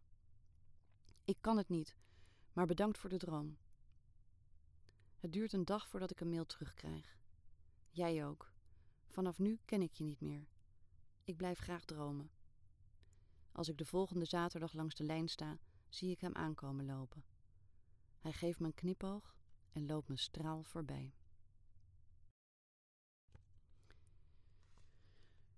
Ik 1.26 1.38
kan 1.42 1.58
het 1.58 1.70
niet, 1.70 1.98
maar 2.54 2.66
bedankt 2.66 2.98
voor 2.98 3.10
de 3.10 3.18
droom. 3.18 3.58
Het 5.20 5.34
duurt 5.34 5.54
een 5.54 5.66
dag 5.66 5.88
voordat 5.88 6.12
ik 6.12 6.20
een 6.20 6.30
mail 6.30 6.46
terugkrijg. 6.46 7.18
Jij 7.90 8.26
ook. 8.26 8.52
Vanaf 9.08 9.40
nu 9.40 9.60
ken 9.66 9.82
ik 9.82 9.94
je 9.94 10.04
niet 10.04 10.22
meer. 10.22 10.48
Ik 11.24 11.38
blijf 11.38 11.60
graag 11.60 11.86
dromen. 11.86 12.32
Als 13.52 13.68
ik 13.68 13.78
de 13.78 13.86
volgende 13.86 14.26
zaterdag 14.26 14.74
langs 14.74 14.96
de 14.96 15.04
lijn 15.04 15.28
sta, 15.28 15.60
zie 15.90 16.12
ik 16.12 16.22
hem 16.22 16.36
aankomen 16.36 16.86
lopen. 16.86 17.24
Hij 18.20 18.34
geeft 18.34 18.60
me 18.60 18.66
een 18.66 18.74
knipoog 18.74 19.36
en 19.72 19.86
loopt 19.86 20.08
me 20.08 20.18
straal 20.18 20.64
voorbij. 20.64 21.14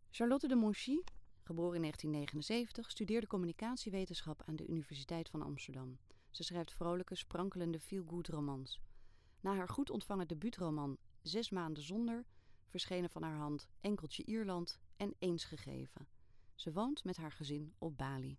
Charlotte 0.09 0.47
de 0.47 0.55
Monchy, 0.55 1.01
geboren 1.49 1.75
in 1.75 1.81
1979, 1.81 2.91
studeerde 2.91 3.27
communicatiewetenschap 3.27 4.43
aan 4.45 4.55
de 4.55 4.67
Universiteit 4.67 5.29
van 5.29 5.41
Amsterdam. 5.41 5.97
Ze 6.29 6.43
schrijft 6.43 6.73
vrolijke, 6.73 7.15
sprankelende 7.15 7.79
feel-good 7.79 8.27
romans. 8.27 8.79
Na 9.39 9.55
haar 9.55 9.69
goed 9.69 9.89
ontvangen 9.89 10.27
debuutroman 10.27 10.97
Zes 11.21 11.49
maanden 11.49 11.83
zonder 11.83 12.25
verschenen 12.65 13.09
van 13.09 13.23
haar 13.23 13.38
hand 13.38 13.67
Enkeltje 13.81 14.25
Ierland 14.25 14.79
en 14.97 15.13
Eens 15.19 15.43
gegeven. 15.43 16.07
Ze 16.55 16.71
woont 16.71 17.03
met 17.03 17.17
haar 17.17 17.31
gezin 17.31 17.73
op 17.77 17.97
Bali. 17.97 18.38